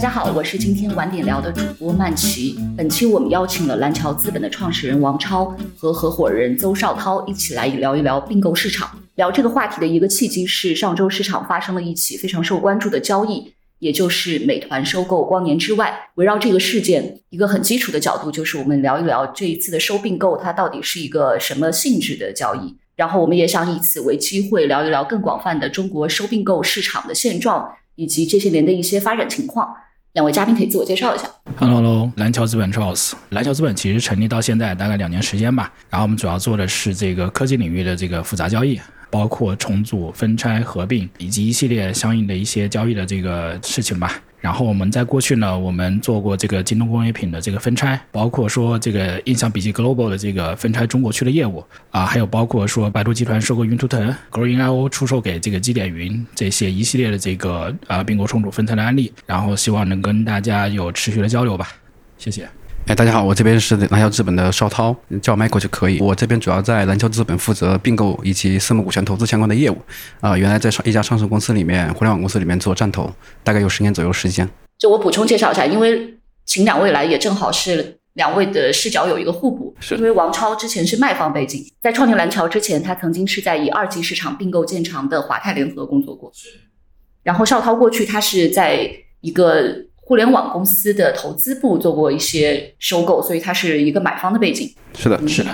[0.00, 2.58] 大家好，我是今天晚点聊的主播曼琪。
[2.74, 8.98] 本期我们邀请了蓝桥资本的创始人王超和合伙人邹少涛一起来聊一聊并购市场。
[9.16, 16.08] 聊这个话题的一个契机是上周市场发生了一起非常受关注的交易，也就是美团收购光年之外。
[16.14, 22.74] 围绕这个事件，一个很基础的角度就是我们聊一聊这一次的收并购它到底是一个什么性质的交易。
[22.96, 29.68] 然后我们也想以此为机会聊一聊更广泛的中国收并购市场的现状，以及这些年的一些发展情况。
[30.12, 31.30] 两位嘉宾可以自我介绍一下。
[31.56, 33.12] Hello，蓝桥资本 Charles。
[33.28, 38.80] 蓝桥资本其实成立到现在大概两年时间吧，然后我们主要做的是这个科技领域的这个复杂交易。
[39.12, 44.22] 包括重组、分拆、合并以及一系列相应的一些交易的这个事情吧。
[44.40, 59.12] 然后我们在过去呢，我们做过这个京东工业品的这个分拆，包括说这个印象笔记 Global 的这个分拆中国区的业务啊，还有包括说百度集团收购云图腾，Growing.io 出售给这个基点云这些一系列的这个啊并购重组分拆的案例。
[59.26, 61.68] 然后希望能跟大家有持续的交流吧。
[62.16, 62.48] 谢谢。
[62.86, 66.00] 哎，大家好，我这边是蓝桥资本的邵涛，叫 Michael 就可以。
[66.00, 69.78] 我这边主要在蓝桥资本负责并购以及私募股权投资相关的业务。
[70.20, 73.08] 啊，原来在上一家上市公司里面，互联网公司里面做战投，
[73.44, 74.48] 大概有十年左右时间。
[74.76, 79.72] 就我补充介绍一下，因为请两位来也正好是两位的视角有一个互补。
[79.78, 79.94] 是。
[79.94, 86.28] 因为王超之前是卖方背景，在创建蓝桥之前，他曾经是在以二级市场并购见长的华泰联合工作过。
[86.34, 86.48] 是。
[87.22, 89.86] 然后邵涛过去他是在一个。
[90.10, 94.68] 互联网公司的投资部做过一些收购，所以它是一个买方的背景。
[94.98, 95.50] 是的，是的。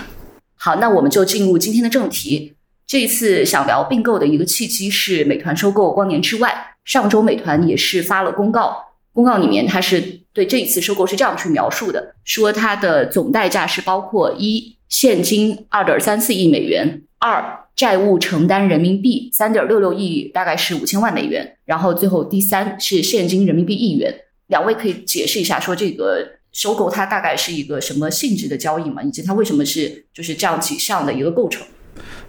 [0.54, 2.54] 好，那我们就进入今天的正题。
[2.86, 6.74] 这一次想聊并购的一个契机是美团收购光年之外。
[6.86, 8.82] 上周美团也是发了公告，
[9.12, 24.22] 公告里面它是对这一次收购是这样去描述的：说它的总代价是包括一现金二点三四亿美元，二债务承担人民币三点六六亿，大概是五千万美元，然后最后第三是现金人民币一元。
[24.48, 29.02] 两位可以解释一下，说这个收购它大概是一个什么性质的交易吗？
[29.02, 31.66] 以及它为什么是就是这样几项的一个构成？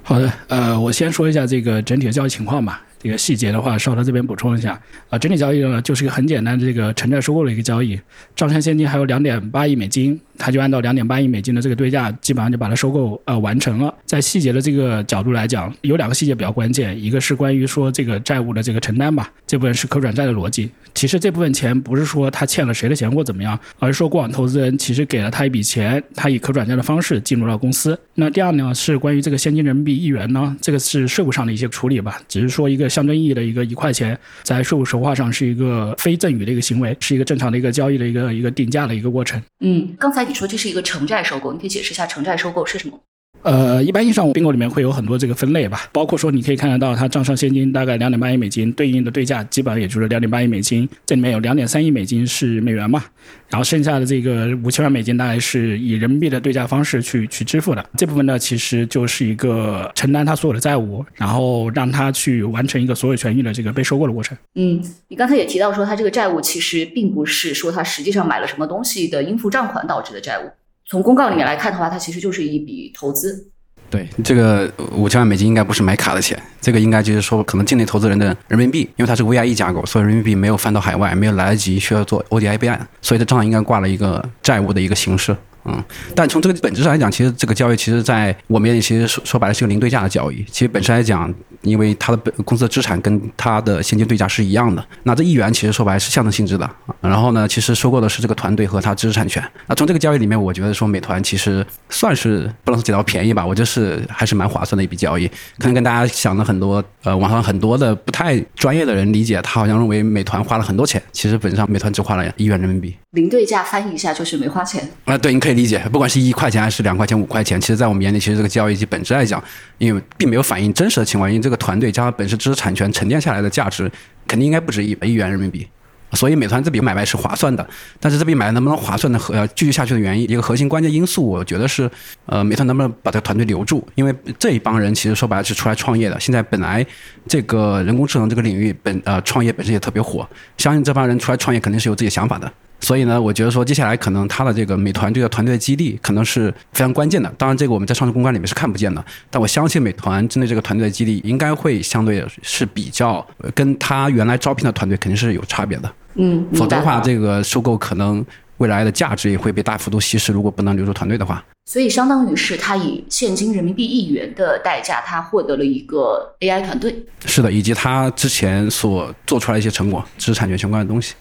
[0.02, 2.84] 好的，呃，我先说一下这个整体的交易情况吧。
[3.00, 4.82] 这个细节的话，稍后这边补充一下。
[5.10, 8.00] 啊，整体交易呢，就是一个很简单的这个城债收购的一个交易，
[8.36, 13.94] 账上现金还有两点八亿美金，他就按照两点八亿美金的这个对价，基本上就把它收购呃完成了。
[14.06, 20.72] 在细节的这个角度来讲，有两个细节比较关键，一个是关于说这个债务的这个承担吧，这部分是可转债的逻辑。
[20.96, 27.98] 其实这部分钱不是说他欠了谁的钱或怎么样，而是说过往投资人其实给了他一笔钱，他以可转债的方式进入了公司。
[28.16, 33.68] 那第二呢，是关于这个现金人民币一元呢，这个是税务上的一些处理吧，只是说一个象征意义的一个。
[33.68, 39.42] 一块钱在税务筹划上是一个非赠与的一个行为，是一个正常的一个交易的一个一个定价的一个过程。
[39.60, 43.00] 嗯，刚才你说这是一个城债收购，你可以解释一下城债收购是什么？
[43.48, 53.02] 呃，一般意义上并购里面会有很多这个分类吧，包括说你可以看得到，它账上现金大概两点八亿美金，对应的对价基本上也就是两点八亿美金，这里面有两点三亿美金是美元嘛，
[53.48, 64.38] 然后剩下的这个五千万美金大概是以人民币的对价方式去去支付的，这部分呢其实就是一个承担他所有的债务，然后让他去完成一个所有权益的这个被收购的过程。
[64.56, 70.52] 嗯，你刚才也提到说，他这个债务其实并不是说他实际上买了什么东西的应付账款导致的债务。
[70.90, 73.50] 从公告里面来看的话，它其实就是一笔投资。
[73.90, 85.36] 对，这个五千万美金应该不是买卡的钱，这个应该就是说可能境内投资人的人民币，因为它是 VIE 架构，所以人民币没有翻到海外，没有来得及需要做 ODI 备案，所以它账上应该挂了一个债务的一个形式。
[85.68, 85.84] 嗯，
[86.16, 90.44] 但从这个本质上来讲，其实这个交易其实在我们眼里，其实说说白了是个零对价的交易。
[90.50, 96.70] 其实本身来讲，因为它的本公司的资产跟它的现金对价是一样的，那这一元其实说白了是象征性质的。
[97.02, 99.44] 然后呢，其实收购的是这个团队和它知识产权。
[99.68, 105.28] 那从这个交易里面，我觉得说美团其实算是不能说捡到便宜吧，我觉得是还是蛮划算的一笔交易。
[105.58, 112.96] 可能跟大家想的很多，呃，网上很多的不太专业的人理解，他好像认为美团花了很多钱，其实本质上美团只花了一元人民币。
[113.18, 119.44] 零对价翻译一下就是没花钱啊，对，你可以理解，不管是一块钱还是两块钱、五块钱，其实，在我们眼里，其实这个交易其本质来讲，
[119.80, 123.92] 因为并没有反映真实的情况，因为这个团队加上本身知识产权沉淀下来的价值，
[124.28, 125.68] 肯定应该不止一百亿元人民币。
[126.14, 127.68] 所以美团这笔买卖是划算的，
[128.00, 131.90] 但是这笔买卖能不能划算的和继续下去的原因，一个核心关键因素，我觉得是，
[132.28, 133.86] 呃，美团能不能把这个团队留住？
[133.96, 136.86] 因为这一帮人其实说白了是出来创业的，现在本来
[137.28, 140.26] 这个人工智能这个领域本呃创业本身也特别火，
[140.58, 142.52] 相信这帮人出来创业肯定是有自己想法的。
[142.80, 147.28] 所以呢，我觉得说接下来可能他的这个美团这个团队的激励可能是非常关键的。
[147.38, 153.26] 当然，这个我们在上市公关里面是看不见的，但我相信美团针对这个团队的激励应该会相对是比较
[153.56, 155.92] 跟他原来招聘的团队肯定是有差别的。
[156.16, 158.26] 嗯，否则的话，这个收购可能
[158.58, 160.32] 未来的价值也会被大幅度稀释。
[160.32, 166.96] 如果不能留住团队的话，所以相当于是他以现金人民币一元的代价，他获得了一个 AI 团队。
[167.26, 171.14] 是的，以及他之前所做出来一些成果，知识产权相关的东西。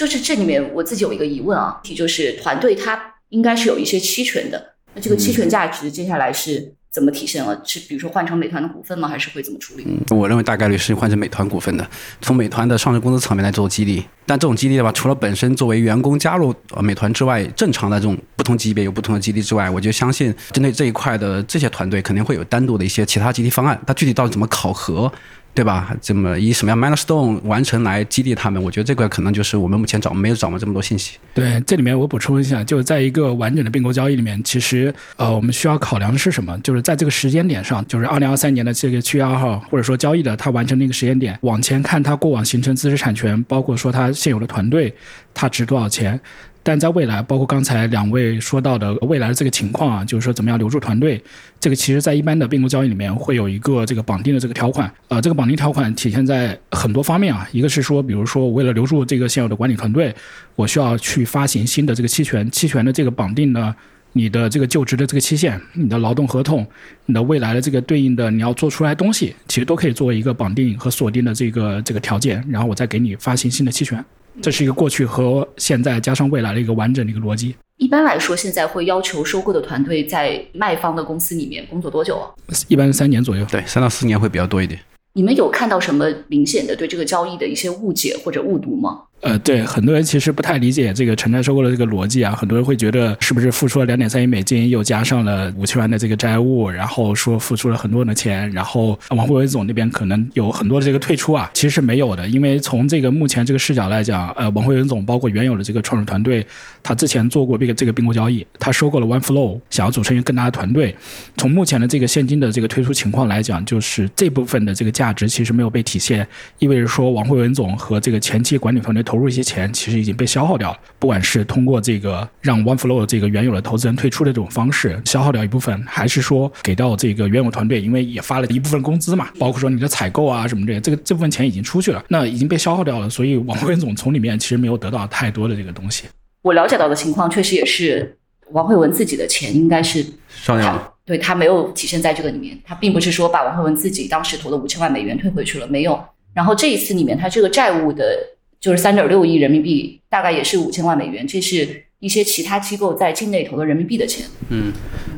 [0.00, 2.98] 就是这里面我自己有一个疑问啊，题就是团队它
[3.28, 7.60] 应该是有一些期权的，那这个期权价值接下来是怎么体现了？
[7.66, 9.06] 是比如说换成美团的股份吗？
[9.06, 9.86] 还是会怎么处理？
[10.08, 11.86] 我认为大概率是换成美团股份的，
[12.22, 14.02] 从美团的上市公司层面来做激励。
[14.24, 23.78] 但这种激励的话，除了本身作为员工加入呃美团之外，正常的这种不同级别有不同的激励之外，我就相信针对这一块的这些团队肯定会有单独的一些其他激励方案。
[23.86, 25.12] 它具体到底怎么考核？
[25.60, 25.94] 对吧？
[26.00, 28.62] 这么以什么样 milestone 完成来激励他们？
[28.62, 31.18] 我觉得这个可能就是我们目前找没有掌握这么多信息。
[31.34, 36.58] 对，这里面我补充一下，就是在一个完整的并购交易里面，其实呃，我们需要考量的是什么？
[36.60, 44.94] 就是在这个时间点上，就是二零二三年的这个七月二号，或者说交易的它完成那个时间点，往前看它过往形成知识产权，包括说它现有的团队，
[45.34, 46.18] 它值多少钱？
[46.62, 51.22] 但在未来，包括刚才两位说到的未来的这个情况啊，就是说怎么样留住团队，
[51.58, 54.92] 这个其实在一般的并购交易里面会有一个这个绑定的这个条款。
[55.08, 60.14] 呃，这个绑定条款体现在很多方面啊，一个是说，比如说为了留住这个现有的管理团队，
[60.54, 63.74] 我需要去发行新的这个期权，期权的这个绑定呢，
[64.12, 66.66] 你的这个就职的这个期限、你的劳动合同、
[67.06, 74.04] 你的未来的这个对应的你要做出来东西，其实都可以作为一个绑定和锁定的这个这个条件，然后我再给你发行新的期权。
[74.42, 77.54] 这是一个过去和现在加上未来的一个完整的一个逻辑。
[77.76, 82.28] 一般来说，现在会要求收购的团队在卖方的公司里面工作多久啊？
[82.68, 83.44] 一般是三年左右。
[83.50, 84.78] 对，三到四年会比较多一点。
[85.12, 89.02] 你们有看到什么明显的对这个交易的一些误解或者误读吗？
[89.20, 106.46] 呃，对，很多人其实不太理解这个城寨收购的这个逻辑啊，很多人会觉得是不是付出了两点三亿美金，又加上了五千万的这个债务，然后说付出了很多的钱，然后王慧文总那边可能有很多的这个退出啊，其实是没有的，因为从这个目前这个视角来讲，呃，王慧文总包括原有的这个创始团队，
[106.82, 110.96] 他之前做过这个这个并购交易，他收购了 OneFlow，想要组成一个更大的团队，
[111.36, 116.26] 从目前的这个现金的这个退出情况来讲，就是这部分的这个价值其实没有被体现，
[116.58, 120.78] 意味着说王慧文总和这个前期管理团队投入一些钱，其实已经被消耗掉了。
[121.00, 136.04] 不管是通过这个让 OneFlow 这个原有的投资人退出的这种方式消耗掉一部分，还是说给到这个原有团队，因为也发了一部分工资嘛，包括说你的采购啊什么这些，这个这部分钱已经出去了，那已经被消耗掉了，所以王慧文总从里面其实没有得到太多的这个东西。
[136.42, 138.16] 我了解到的情况确实也是，
[138.52, 140.96] 王慧文自己的钱应该是上掉。
[141.04, 146.00] 对他没有体现在这个里面，他并不是说把王慧文自己当时投的五千万美元退回去了，没有。
[146.32, 148.16] 然后这一次里面，他这个债务的，
[148.60, 154.26] 就是三点六亿人民币，大概也是五千万美元，这是一些其他机构在境内投的人民币的钱。
[154.50, 154.70] 嗯，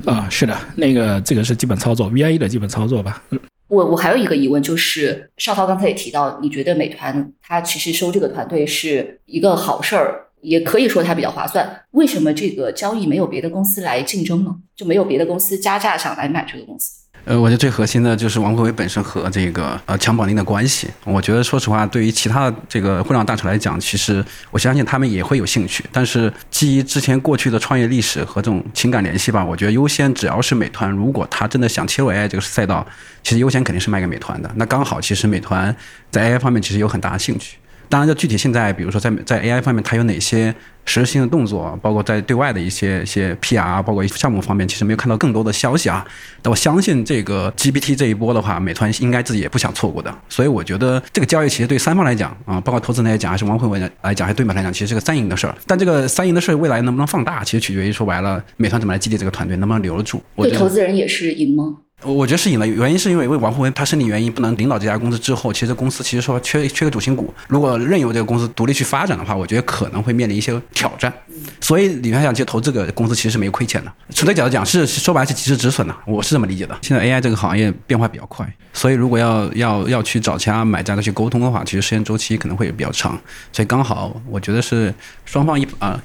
[0.07, 3.23] 啊，是的，那个这个是基本操作，VIE 的基本操作吧。
[3.67, 11.83] 我我还有一个疑问，就是邵涛刚才也提到，你觉得美团它其实收这个团队是一个好事儿，也可以说它比较划算。
[11.93, 14.55] 为什么这个交易没有别的公司来竞争呢？
[14.77, 17.02] 就没有别的公司加价上来买这个公司？
[17.25, 20.89] 呃，我觉得最核心的就是王慧伟本身和这个呃强绑定的关系。
[21.05, 25.85] 我觉得说实话，对于其他这个互联网大厂来讲，其实我相信他们也会有兴趣。
[25.93, 32.85] 但是基于之前过去的创业历史和这种情感联系吧，我觉得优先只要是美团，如果他真的想切入 AI 这个赛道，
[33.23, 34.51] 其实优先肯定是卖给美团的。
[34.57, 35.75] 那刚好，其实美团
[36.11, 37.57] 在 AI 方面其实有很大的兴趣。
[37.93, 40.55] 当然，就具体现在，比如说在在 AI 方面，它有哪些
[40.87, 46.03] 实质性的动作，包括在对外的一些一些 PR，包括项目方面，其实没有看到更多的消息啊。
[46.41, 50.11] 但我相信这个 GPT 这一波的话，美团应该自己也不想错过的。
[50.31, 55.55] 所以我觉得这个交易其实对三方来讲啊，包括投资人来讲，还是王慧文来讲，还是对美来讲，其实是个三赢的事儿。
[55.67, 60.23] 但这个三赢的事儿未来能不能放大，其实取决于说白了，美团怎么来激励这个团队，能不能留得住。
[60.35, 61.77] 我对投资人也是赢吗？
[62.05, 67.33] 我觉得是赢了，原因是因为因为王慧文他身体原因不能领导这家公司之后，其实公司其实说缺缺个主心骨。
[67.49, 71.13] 如果任由这个公司独立去发展的话，我觉得可能会面临一些挑战。
[71.61, 73.93] 所以理论上讲，其实投这个公司其实是没有亏钱的。
[74.11, 76.77] 从这角度讲，是说白了是及时止损的，我是这么理解的。
[76.83, 83.19] 现在 AI 这个行业变化比较快，所以如果要要要去找其他买家再去沟通的话，其实时间周期可能会比较长。
[83.53, 84.93] 所以刚好我觉得是
[85.25, 86.01] 双方一啊。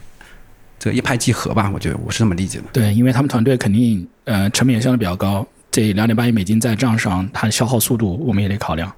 [0.80, 2.66] 这个一拍即合吧，我觉得我是这么理解的。
[2.72, 5.44] 对，因为他们团队肯定呃成本也相对比较高，
[5.78, 8.92] 这两点八亿美金在账上，它的消耗速度我们也得考量。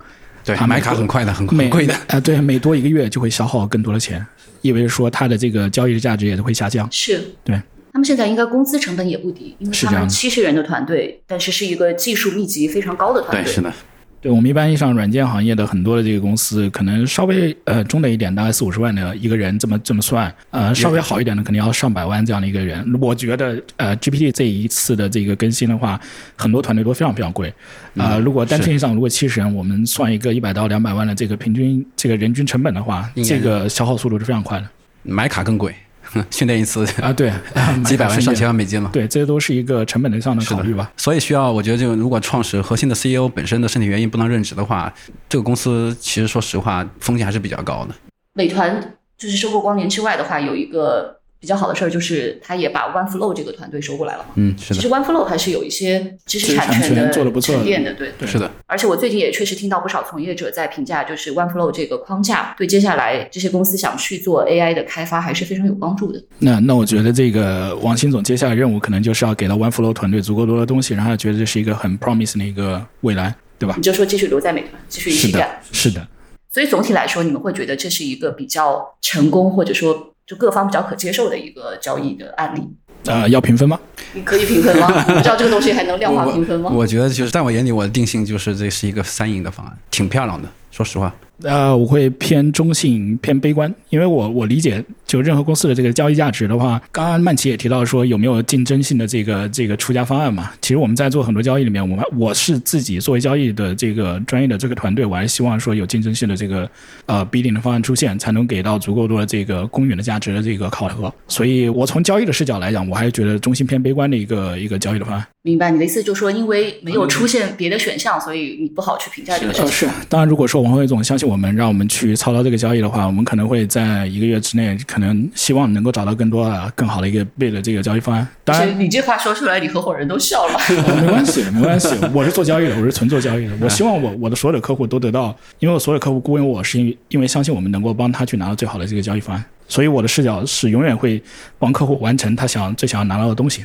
[0.45, 1.93] 对，买卡很快的，很很贵的。
[2.07, 4.25] 啊，对，每多一个月就会消耗更多的钱，
[4.61, 6.87] 意味着说它的这个交易的价值也都会下降。
[6.89, 7.61] 是，对。
[7.91, 13.43] 他们现在应该工资成本也不低，因为他们七十人的团队，但是是一个技术密集非常高的团队。
[13.43, 13.73] 对，是的。
[14.21, 22.85] 对我们一般意义上软件行业的很多的这个公司，可能稍微呃中等一点，大概四五十万的一个人这么这么算，呃稍微好一点的肯定要上百万这样的一个人。
[22.99, 25.99] 我觉得呃 GPT 这一次的这个更新的话，
[26.35, 27.53] 很多团队都非常非常贵。
[27.95, 34.67] 啊，如果单纯意义上如果七十人，我们算一个一百到两百万的这个平均这个人均成本的话，这个消耗速度是非常快的。
[35.03, 35.73] 买卡更贵。
[36.31, 37.31] 训练一次啊，对，
[37.85, 38.89] 几百万上千万美金了。
[38.91, 40.91] 对，这些都是一个成本的上的考虑吧。
[40.97, 44.93] 所以需要，我觉得就如果创始核心的 CEO 本身的身体原因不能任职的话，
[45.27, 47.93] 这个公司其实说实话风险还是比较高的。
[48.33, 54.33] 美团就是收购光年之外的话，有一个比较好的事儿，就是他也把 OneFlow 这个团队收过来了嘛。
[54.35, 58.11] 嗯，是的，其实 OneFlow 还是有一些知识产权的做得不错沉淀的，对。
[58.27, 66.21] 是的，而且我最近也确实听到不少从业者在评价，就是 OneFlow 这个框架对接下来这些公司想去做 AI 的开发还是非常有帮助的。
[66.39, 73.81] 那那我觉得这个王鑫总接下来任务可能就是要给到 OneFlow 团队足够多的东西，让他觉得这是一个很 promise 的一个未来，对吧你？
[73.81, 76.05] 就说继续留在美团，继续一起干。，是的。
[76.51, 82.61] 所以总体来说，你们会觉得这是一个比较成功，或者说就各方比较可接受的一个交易的案例。
[83.05, 83.79] 呃，要评分吗？
[84.13, 84.87] 你可以评分吗？
[85.07, 86.69] 我不知道这个东西还能量化评分吗？
[86.71, 90.47] 我觉得就是在我眼里，我的定性就是这是一个三赢的方案，挺漂亮的。
[90.71, 100.51] 说实话，呃，我会偏中性、偏悲观，因为我我理解，就任何公司的这个交易价值的话，刚刚曼奇也提到说有没有竞争性的这个这个出价方案嘛？
[100.61, 106.69] 其实我们在做很多交易里面，我们我是自己作为交易的这个专业的这个团队，我还是希望说有竞争性的这个
[107.07, 111.13] 呃 B 点的方案出现，才能给到足够多的这个公允的价值的这个考核。
[111.27, 115.25] 所以我从交易的视角来讲，我还是觉得中性偏悲观的一个一个交易的方案。
[115.41, 119.73] 明白你的意思，就是说因为没有出现别的选项，所以你不好去评价这个事呃，情。
[119.73, 128.27] 是，当然，如果说王辉总相信我们，让我们去操刀这个交易的话，我们可能会在一个月之内，可能希望能够找到更多啊、更好的一个 bid 的这个交易方案。
[128.43, 130.59] 当然，你这话说出来，你合伙人都笑了。
[130.85, 133.53] 呃 没关系，没关系，我是做交易的，我是纯做交易的。
[133.61, 141.23] 我希望我我的所有的客户都得到，因为我所有的客户雇佣我是因为因为相信我们能够帮他去拿到最好的这个交易方案，所以我的视角是永远会
[141.57, 143.63] 帮客户完成他想最想要拿到的东西。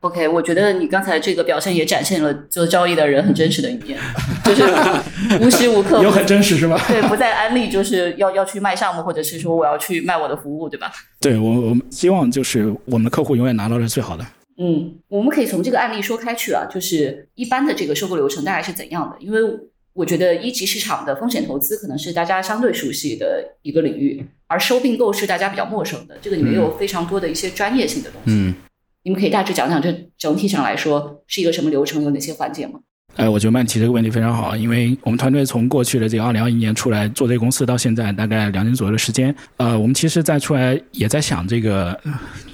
[0.00, 3.98] OK，我觉得你刚才这个表现也展现了做交易的人很真实的一面，
[4.44, 4.62] 就是
[5.40, 6.80] 无时无刻 有很真实是吧？
[6.86, 10.92] 对不在安利，就是要要去卖项目，或者是说我要去卖我的服务，对吧？
[11.20, 14.24] 对我我们希望就是我们的客户永远拿到是最好的。
[14.58, 19.16] 嗯，我们可以从这个案例说开去啊，就是一般的这个收购流程大概是怎样的？
[19.18, 19.40] 因为
[19.92, 28.30] 我觉得一级市场的风险投资可能是大家相对熟悉的一个领域，而收并购是大家比较陌生的，这个里面有非常多的一些专业性的东西。
[28.30, 28.54] 嗯，
[29.06, 32.80] 你们可以大致讲讲这整体上来说是一个什么流程，有哪些环节吗？
[33.14, 41.96] 呃，我觉得曼提这个问题非常好，因为我们团队从过去的这个二零二一年出来做这个公司到现在大概两年左右的时间，呃，我们其实在出来也在想这个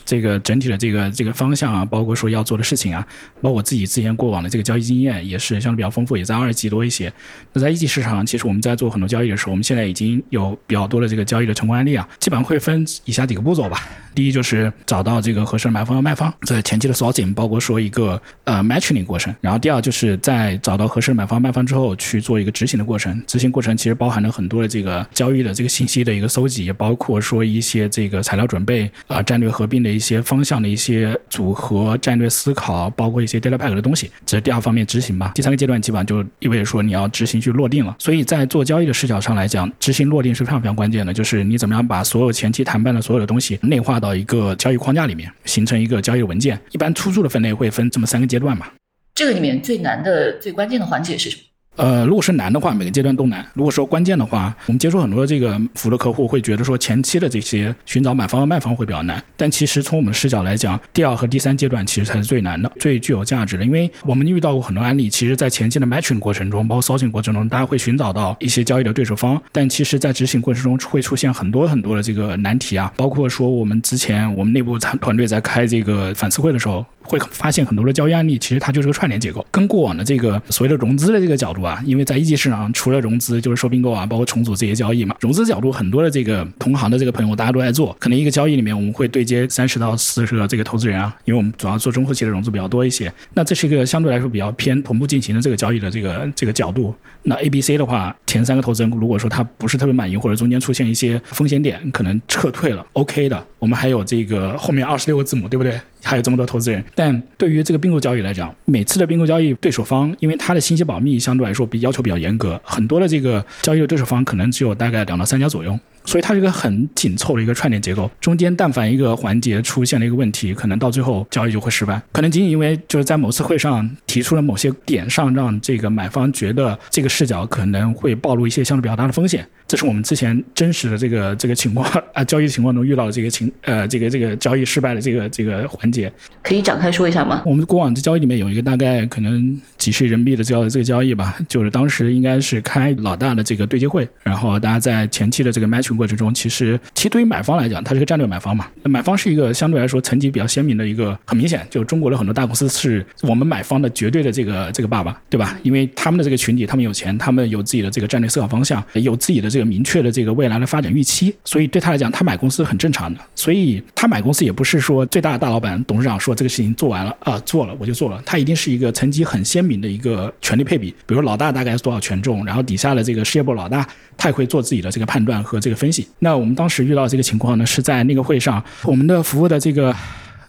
[0.05, 3.07] 这个整体的这个这个方向啊，包括说要做的事情啊，
[3.41, 7.13] 包括我自己之前过往的这个交易经验也是相对比较丰富，也在二级多一些。
[7.53, 13.89] 那在一级市场，其实我们在做很多交易的时候，我们现在已经有比较多的这个交易的成功案例啊，基本上会分以下几个步骤吧。
[14.15, 19.35] 第一就是找到这个合适的买方和卖方，这前期的 sourcing，包括说一个呃 matching 过程。
[19.41, 23.23] 然后第二就是在找到合适的买方卖方之后，去做一个执行的过程。
[23.27, 34.11] 执行过程其实包含了很多的这个交易的这个信息的一个搜集，包括说一些这个材料准备啊、战略合并的一些方向的一些组合、战略思考，包括一些 data pack 的东西。
[34.25, 35.33] 这是第二方面执行吧。
[35.35, 37.95] 第三个阶段基本上就意味着说你要执行去落定了。
[37.99, 46.59] 所以在做交易的视角上来讲，执行落定是非常非常关键的，就是你怎么样把所有前期谈判的所有的东西内化到一个交易框架里面，形成一个交易文件。
[46.71, 48.67] 一般出租的分类会分这么三个阶段嘛。
[49.15, 51.43] 这个里面最难的、最关键的环节是什么？
[51.77, 85.15] 呃，如果是难的话，每个阶段都难；如果说关键的话，我们接触很多的这个服务的客户会觉得说前期的这些寻找买方和卖方会比较难，但其实从我们的视角来讲，第二和第三阶段其实才是最难的、最具有价值的，因为我们遇到过很多案例，其实在前期的 matching 过程中，包括 sourcing 过程中，大家会寻找到一些交易的对手方，但其实在执行过程中会出现很多很多的这个难题啊，包括说我们之前我们内部团团队在开这个反思会的时候，会发现很多的交易案例，其实它就是个串联结构，跟过往的这个所谓的融资的这个角度啊，因为在一级市场除了融资就是收并购啊，包括重组这些交易嘛。
[85.21, 93.13] 融资角度很多的这个同行的这个朋友大家都在做，可能一个交易里面我们会对接三十到四十个这个投资人啊，因为我们主要做中后期的融资比较多一些。
[93.35, 96.95] 那这是一个相对来说比较偏同步进行的这个交易的这个这个角度。
[97.23, 103.47] 那 A、B、C 的话，前三个投资人如果说他不是特别满意，或者中间出现一些风险点，可能撤退了，OK 的。
[103.63, 105.81] 我们还有这个后面二十六个字母，对不对？
[106.03, 115.79] 还有这么多投资人，但对于这个并购交易来讲，每次的并购交易对手方，因为它的信息保密相对来说比要求比较严格，很多的这个交易的对手方可能只有大概两到三家左右。
[116.05, 122.01] 所以它是一个很紧凑的一个串联结构，中间但凡一个环节出现了一个问题，可能到最后交易就会失败。
[122.13, 129.47] 可能仅仅因为就是在某次会上提出了某些点上，让这个买方觉得这个视角可能会暴露一些相对比较大的风险。
[129.69, 136.13] 这是我们之前真实的这个这个情况啊，交易情况中遇到的这个情呃这个这个交易失败的这个这个环节。
[136.43, 137.43] 可以展开说一下吗？
[137.47, 148.67] 我们过往的交易里面有一个大概可能几十人民币的交这个交易吧，就是当时应该是开老大的这个对接会，然后大家在前期的这个 match 过程中，其实其实对于买方来讲，它是个战略买方嘛。
[148.85, 155.59] 买方是一个相对来说层级比较鲜明的一个，很明显，就中国的很多大公司是我们买方的绝对的这个这个爸爸，对吧？
[155.63, 163.21] 因为他们的这个群体，他们有钱，他们有自己的这个战略思考方向，有自己的这个明确的这个未来的发展预期，所以对他来讲，他买公司很正常的。
[163.35, 176.07] 所以他买公司也不是说最大的大老板、董事长说这个事情做完了啊，做了我就做了，他一定是一个层级很鲜明的一个权力配比，比如老大大概是多少权重，然后底下的这个事业部老大，他也会做自己的这个判断和这个分析。
[176.21, 179.93] 那我们当时遇到这个情况呢，是在那个会上，我们的服务的这个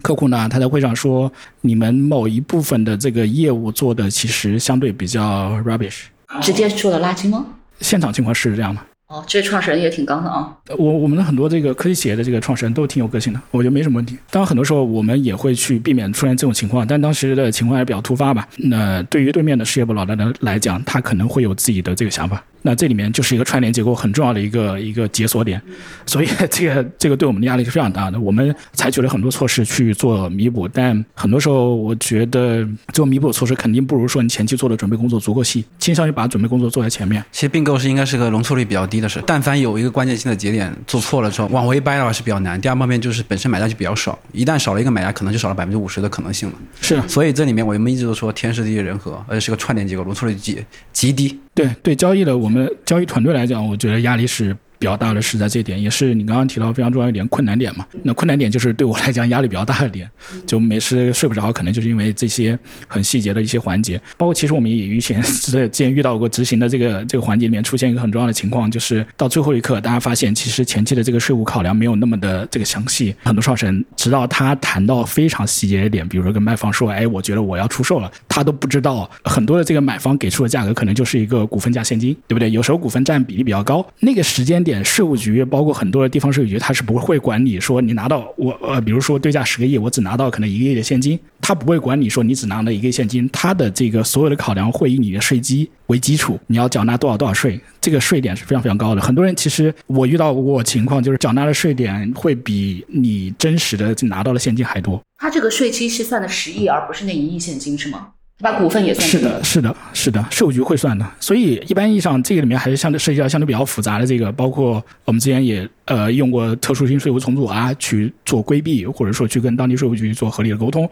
[0.04, 6.04] 客户呢，他在会上说，你们某一部分的这个业务做的其实相对比较 rubbish。
[6.40, 7.44] 直接做了垃圾吗？
[7.80, 8.82] 现场情况是这样的。
[9.08, 10.56] 哦，这创始人也挺刚的啊。
[10.78, 14.18] 我我们的很多这个科技企业的这个创始人都挺有个性的，我觉得没什么问题。
[14.30, 18.48] 当然，很多时候我们也会去避免出现这种情况，但当时的情况还比较突发吧。
[18.58, 22.44] 那对于对面的事业部老大的来讲，他可能会有自己的这个想法。
[22.64, 25.62] 那这里面就是一个串联结构很重要的一个一个解锁点，
[26.06, 28.20] 所以 这个这个对我们的压力是非常大的。
[28.20, 37.24] 我们采取了很多措施去做弥补，但很多时候我觉得做弥补措施肯定不如说你前期做的准备工作足够细，倾向于把准备工作做在前面。
[37.32, 42.60] 其实并购是应该是个容错率比较低的事，但凡有一个关键性的节点做错了之后，往回掰的话是比较难。
[42.60, 46.56] 第二方面就是本身买家就比较少，一旦少了一个买家，可能就少了百分之五十的可能性了。
[46.80, 51.40] 是，所以这里面我们一直都说天时地利人和，而且是个串联结构，容错率极极低。
[51.56, 57.86] 对对，交易的我们交易团队来讲，我觉得压力是比较大的，是在这点，也是你刚刚提到非常重要一点困难点嘛。
[58.02, 60.10] 那困难点就是对我来讲压力比较大的点，
[60.46, 63.98] 就每次睡不着，可能就是因为这些很细节的一些环节。
[64.18, 73.16] 包括其实我们也以前之前遇到过执行的这个这个环节里面出现一个很重要的情况，就是到最后一刻，大家发现其实前期的这个税务考量没有那么的这个详细。
[73.24, 82.52] 很多创始人直到他谈到非常细节的点，比如说跟卖方说，哎，我觉得我要出售了，他都不知道很多的这个买方给出的价格可能就是一个股份价现金，对不对？
[82.52, 99.02] 有时候股份占比例比较高，那个时间点，税务局包括很多的地方税务局，他是不会管你说你拿到我呃，比如说对价十个亿，我只拿到可能一个亿的现金，他不会管你说你只拿了一个现金，他的这个所有的考量会以你的税基为基础，你要缴纳多少多少税，这个税点是非常非常高的。
[99.02, 105.02] 很多人其实我遇到过情况，就是缴纳的税点会比你真实的拿到的现金还多。
[105.18, 108.10] 他这个税期是算的十亿，而不是那一亿现金，是吗？
[108.40, 111.10] 把股份也算是的，是的，是的，税务局会算的。
[111.20, 120.90] 所以一般意义上，这个里面还是相对涉及到相对比较复杂的这个，包括我们之前也呃用过特殊性税务重组啊去做规避，或者说去跟当地税务局做合理的沟通，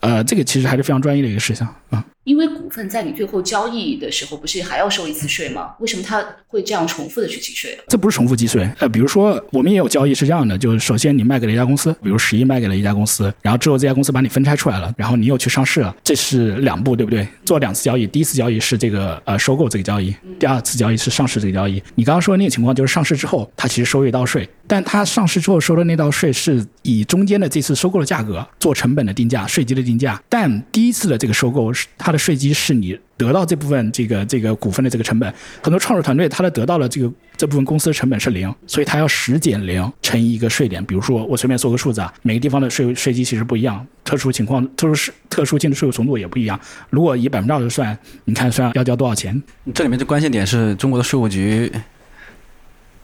[0.00, 2.04] 呃，这个其实还是非常专业的一个事项啊。
[2.24, 5.70] 因为股份在你最后交易的时候，不是还要收一次税吗？
[5.80, 7.76] 为什么他会这样重复的去计税？
[7.88, 8.68] 这不是重复计税。
[8.78, 17.26] 呃，比如说我们也有交易是这样的，就是首先你卖给了一家公司，比如十亿卖给了一家公司，然后之后这家公司把你分拆出来了，然后你又去上市了，这是两步，对不对？
[17.44, 21.82] 做两次交易，第一次交易是这个呃收购这个交易，第二次交易是上市这个交易。
[21.94, 32.96] 你刚刚说的那个情况就是上市之后，它其实收一道税，但它上市之后收的那道税是以中间的这次收购的价格做成本的定价、税基的定价，但第一次的这个收购是它的税基是你。
[33.16, 40.82] 得到这部分这个这个股份的这个成本，很多创始团队他的得到了这个这部分公司的成本是零，所以他要十减零乘以一个税点。
[40.86, 46.58] 比如说我随便说个数字啊，每个地方的税税基其实不一样，特殊情况特殊是特殊性的税务重组也不一样。
[46.88, 49.42] 如果以百分之二十算，你看算要交多少钱？
[49.74, 51.70] 这里面的关键点是中国的税务局。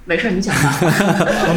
[0.07, 0.79] 没事，你讲吧。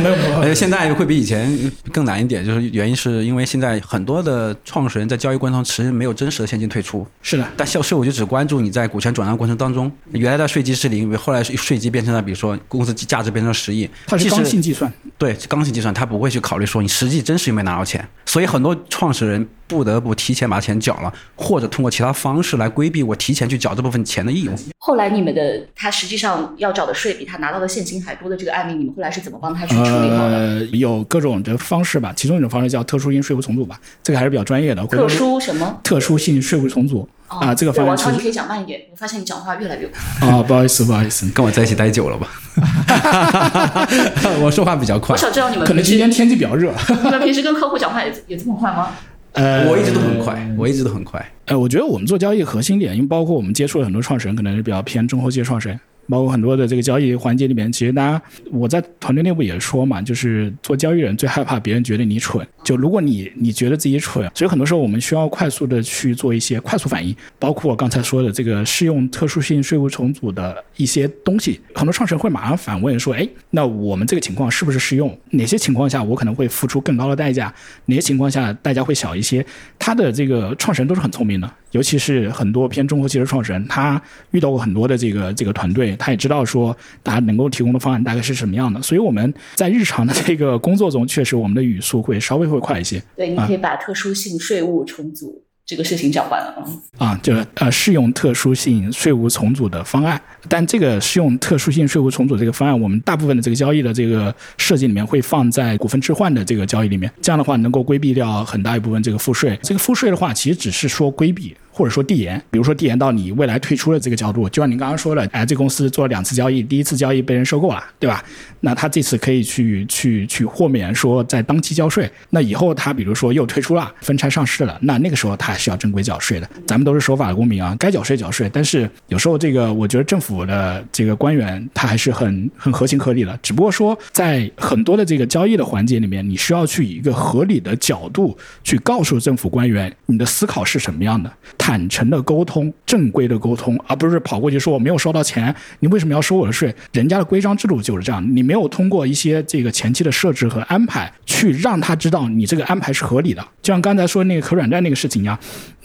[0.02, 0.40] 没 有没有。
[0.40, 7.06] 而且现在会比以前更难一点，就是原因是因为现在很多的创始人在交易过程中其实没有真实的现金退出。
[7.22, 7.46] 是的。
[7.56, 13.88] 但销税务就只关注你在股权转让过程当中，原来的税基是零，后来税基变成了，比如说公司价值变成了十亿。
[14.08, 14.92] 它是刚性计算。
[15.18, 18.04] 对，刚性计算，他不会去考虑说你实际真实有没有拿到钱。
[18.26, 24.54] 所以很多创始人不得不提前把钱缴了，或者通过其他方式来规避我提前去缴这部分钱的义务。
[24.80, 30.36] 后来你们的他实际上要缴的税比他拿到的现金还多的这个案例，你们后来是怎么帮他去处理好的？
[30.36, 34.84] 呃，有各种的方式吧，其中一种方式叫特殊性税务重组吧，这个还是比较专业的。
[34.88, 35.80] 特殊什么？
[35.84, 37.90] 特殊性税务重组啊，这个方案。
[37.90, 40.28] 王超，你可以讲慢一点，我发现你讲话越来越快。
[40.28, 42.28] 啊，不好意思，不好意思，跟我在一起待久了吧？
[44.42, 45.14] 我说话比较快。
[45.14, 46.74] 我想知道你们可能今天天气比较热。
[47.04, 48.90] 你们平时跟客户讲话也也这么快吗？
[49.34, 51.24] 呃，我一直都很快，我一直都很快。
[51.46, 55.80] 呃，我觉得我们做交易核心点，因为包括我们接触了很多创始人，可能是比较偏中后期创始人。
[56.10, 62.46] 包括很多的这个交易环节里面，其实大家我在团队内部也说嘛，就是做交易人最害怕别人觉得你蠢。
[62.64, 67.16] 就如果你你觉得自己蠢， 所以很多时候我们需要快速的去做一些快速反应。
[67.38, 75.18] 包括我刚才说的这个适用特殊性税务重组的一些东西，很多创始人会马上反问说：“哎，那我们这个情况是不是适用？
[75.32, 77.54] 哪些情况下我可能会付出更高的代价？
[77.86, 79.46] 哪些情况下代价会小一些？”
[79.80, 84.02] 他的这个创始人都是很聪明的，尤其是很多偏中国汽车创始人，他
[84.32, 88.82] 遇到过很多的这个这个团队，他也知道说大家能够提供的方案大概是什么样的。
[88.82, 93.02] 所以我们在日常的这个工作中，确实我们的语速会稍微会快一些。
[93.16, 95.44] 对，你可以把特殊性税务重组。
[95.70, 109.60] 这个事情讲完了啊，就是呃适用特殊性税务重组的方案，但这个适用特殊性税务重组这个方案，我们大部分的这个交易的这个设计里面会放在股份置换的这个交易里面，这样的话能够规避掉很大一部分这个赋税。
[109.62, 111.56] 这个赋税的话，其实只是说规避。
[111.80, 118.22] 或者说递延，比如说递延到你未来退出的这个角度，就像您刚刚说了，哎，这公司做了两次交易，第一次交易被人收购了，对吧？
[118.60, 126.50] 那他这次可以去去去豁免说在当期交税，那以后他比如说又退出了，分拆上市了，那那个时候他还是要正规缴税的。
[126.68, 128.50] 咱们都是守法的公民啊，该缴税缴税。
[128.52, 141.32] 但是有时候这个我觉得政府的这个官员他还是很很合情合理的，只不过说在很多的这个交易的环节里面，你需要去以一个合理的角度去告诉政府官员你的思考是什么样的。
[141.70, 146.74] 坦诚的沟通，正规的沟通，而不是跑过去说我没有收到钱，你为什么要收我的税？
[146.94, 153.48] 人家的规章制度就是这样，你没有通过一些这个前期的设置和安排，去让他知道你这个安排是合理的。
[153.62, 155.38] 就像刚才说那个可转债那个事情一样。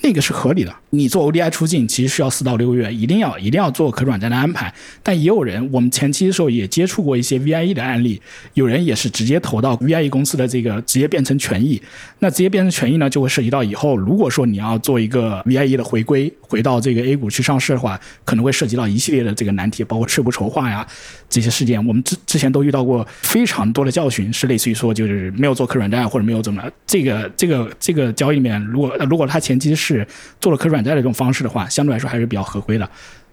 [0.05, 0.77] 那个是合理的。
[0.91, 4.73] 你做 ODI 出境其实需要四到六个月，一定要一定要做可转债的安排。
[5.03, 8.21] 但也有人，我们前期的时候也接触过一些 VIE 的案例，
[8.53, 11.81] 有人也是直接投到 VIE 公司的这个直接变成权益。
[12.19, 20.87] 那直接变成权益呢，就会涉及到以后如果说你要做一个 VIE 的回归，回到这个 A 股去上市的话，可能会涉及到一系列的这个难题，包括税务筹划呀
[21.31, 21.85] 这些事件。
[21.85, 30.07] 我们之之前都遇到过非常多的教训，是类似于说就是没有做可转债或者没有怎么这个这个这个交易里面，如果如果他前期是是
[30.41, 32.89] 做了可转债的这种方式的话，相对来说还是比较合规的。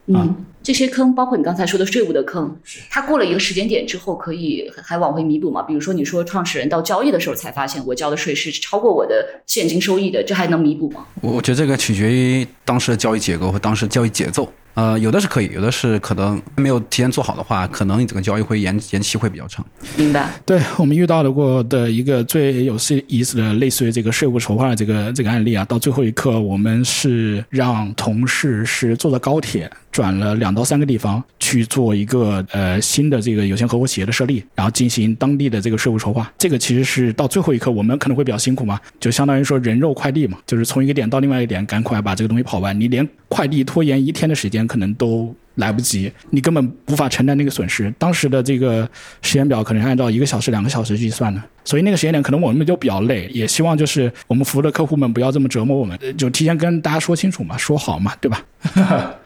[0.07, 2.55] 嗯，这些坑包括你刚才说的税务的坑，
[2.89, 5.61] 它过了一个时间点之后，可以还往回弥补吗？
[5.63, 11.05] 比如说你说创始人到交易的时候才发现我交的税是超过我的现金收益的，这还能弥补吗？
[11.21, 14.51] 我我觉得这个取决于当时的交易结构和当时交易节奏。
[14.73, 19.65] 呃，有的是可以，有的是可能没有提前做好的话，可能你整个交易会延延期会比较长。
[19.97, 20.29] 明白。
[20.45, 36.31] 对我们遇到的过的一个最有意思的，类似于这个税务筹划的这个这个案例啊，到最后一刻，我们是让同事是坐着高铁转了两到三个地方去做一个呃新的这个有限合伙企业的设立，然后进行当地的这个税务筹划。
[36.37, 42.79] 这个其实是到最后一刻，我们可能会比较辛苦嘛，就相当于说人肉快递嘛，就是从一个点到另外一个点，赶快把这个东西跑完。
[42.79, 44.61] 你连快递拖延一天的时间。
[44.71, 47.93] 可能都来不及，你根本无法承担那个损失。
[47.97, 48.87] 当时的这个
[49.21, 53.27] 时间表可能按照一个小时、两个小时计算的，所以那个时间点可能我们就比较累。
[53.33, 58.45] 也希望就是我们服务的客户们不要这么折磨我们，就提前跟大家说清楚嘛，说好嘛，对吧？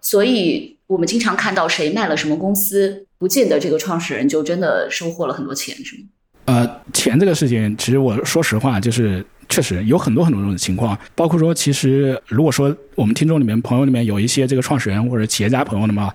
[0.02, 6.04] 所以我们经常看到谁卖了什么公司，不见得这个创始人就真的收获了很多钱，是吗？
[6.46, 9.26] 呃，钱这个事情，其实我说实话就是。
[9.48, 16.12] 确实有很多很多种情况，包括说，其实如果说我们听众里面、朋友里面有一些这个创始人或者企业家朋友的嘛，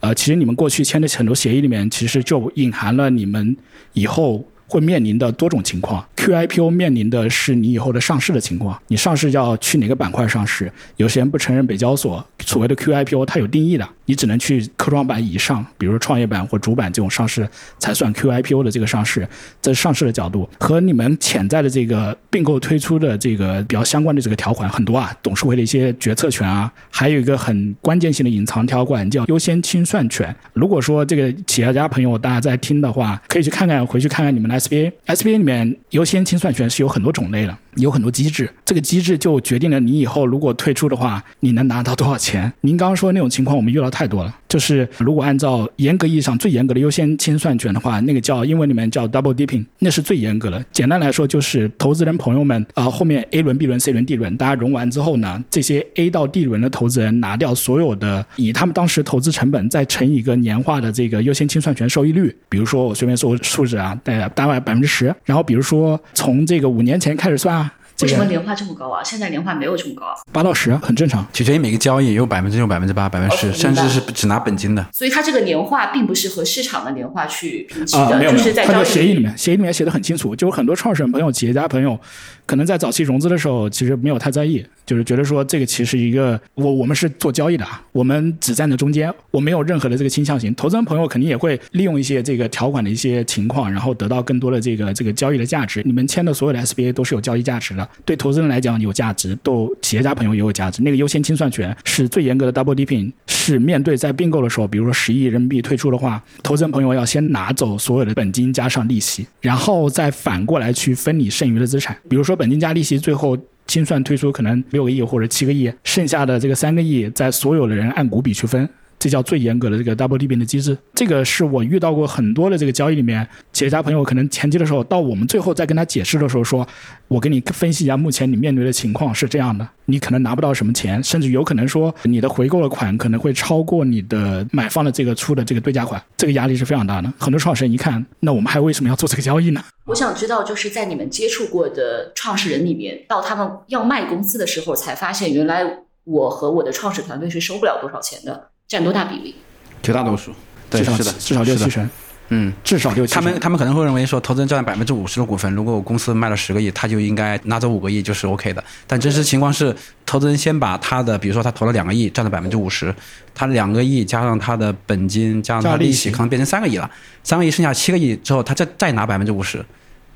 [0.00, 3.56] 呃，其实你们过去签的很多协议里面，其实就隐含了你们
[3.94, 4.46] 以后。
[4.66, 10.72] 会面临的多种情况，QIPO 面临的是你以后的上市的情况，你上市要去哪个板块上市？
[10.96, 19.28] 有些人不承认北交所所谓的 QIPO，它有定义的，你只能去科创板以上，比如创业板或主板这种上市才算 QIPO 的这个上市。
[19.60, 30.34] 这是上市的角度和你们潜在的这个并购推出的这个比较相关的这个条款很多啊，董事会的一些决策权啊，还有一个很关键性的隐藏条款叫优先清算权。
[30.54, 34.54] 如果说这个企业家朋友大家在听的话，可以去看看，回去看看你们的。
[34.54, 37.58] SBA，SBA 里面优先清算权是有很多种类的。
[37.76, 42.52] 有很多机制，这个机制就决定了你以后如果退出的话，你能拿到多少钱。
[42.62, 44.34] 您刚刚说的那种情况，我们遇到太多了。
[44.48, 50.64] 就是如果按照严格意义上最严格的优先清算权的话，那个叫英文里面叫 double dipping，那是最严格的。
[50.70, 62.32] 简单来说，就是投资人朋友们啊，后面 A 轮、B 轮、C 轮、D 轮，大家融完之后呢，这些 A 到 D 轮的投资人拿掉所有的，以他们当时投资成本再乘以一个年化的这个优先清算权收益率。
[62.48, 65.12] 比如说我随便说个数字啊，大概大概百分之十。
[65.24, 67.63] 然后比如说从这个五年前开始算啊。
[68.02, 69.02] 为什么年化这么高啊？
[69.04, 71.24] 现在年化没有这么高，八到十很正常。
[71.32, 74.84] 取决于每个交易，有百分之六、百分之八、百分之十，甚至是只拿本金的。
[74.92, 81.98] 所以它这个年化并不是和市场的年化去平齐的，就是在交易协议里面，协议里面写的很清楚，就是很多创始人朋友、企业家朋友。
[82.46, 90.54] 可能在早期融资的时候，其实没有太在意，就是觉得说这个其实一个我我们是做交易的啊，我们只站在中间，我没有任何的这个倾向性。
[90.54, 95.80] 投资人朋友肯定也会利用一些这个条款的一些情况，然后得到更多的这个这个交易的价值。
[95.86, 100.82] 你们签的所有的 SBA 都是有交易价值的，对投资人来讲有价值，对企业家朋友也有价值。
[100.82, 112.34] 那个优先清算权是最严格的 double dipping，是面对在并购的时候，比如说十亿人民币退出的话，投资人朋友要先拿走所有的本金加上利息，然后再反过来去分你剩余的资产，比如说。
[112.34, 118.68] 本金加利息，最后清算退出可能六个亿或者七个亿，剩下的这个三个亿在所有的人按股比去分。
[119.04, 126.66] 这叫最严格的这个 double dipping 的机制，这个是我遇到过很多的这个交易里面，企业家朋友可能前期的时候，到我们最后再跟他解释的时候，说
[127.06, 137.12] 我给你分析一下目前你面对的情况是这样的，你可能拿不到什么钱，甚至有可能说你的回购的款可能会超过你的买方的这个出的这个对价款，这个压力是非常大的。
[137.18, 139.62] 很多创始人一看，那我们还为什么要做这个交易呢？
[139.84, 145.62] 我想知道，就是在你们接触过的创始人里面，到他们要卖公司的时候，才发现原来
[146.04, 149.34] 我和我的创始团队是收不了多少钱的，占多大比例？
[149.82, 150.32] 绝大多数，
[150.70, 151.88] 对，至少是的，至少六七成，
[152.30, 153.14] 嗯，至少六七。
[153.14, 158.64] 他们他们可能会认为说，投资人占百分之五十的股份，如果我公司卖了十个亿，他就应该拿走五个亿，就是 OK 的。
[158.86, 162.94] 但真实情况是，投资人先把他的，比如说他投了两个亿，占了百分之五十，
[163.34, 166.90] 他两个亿加上他的本金加上他利息，可能变成三个亿了。
[167.22, 169.64] 三个亿剩下七个亿之后，他再再拿百分之五十。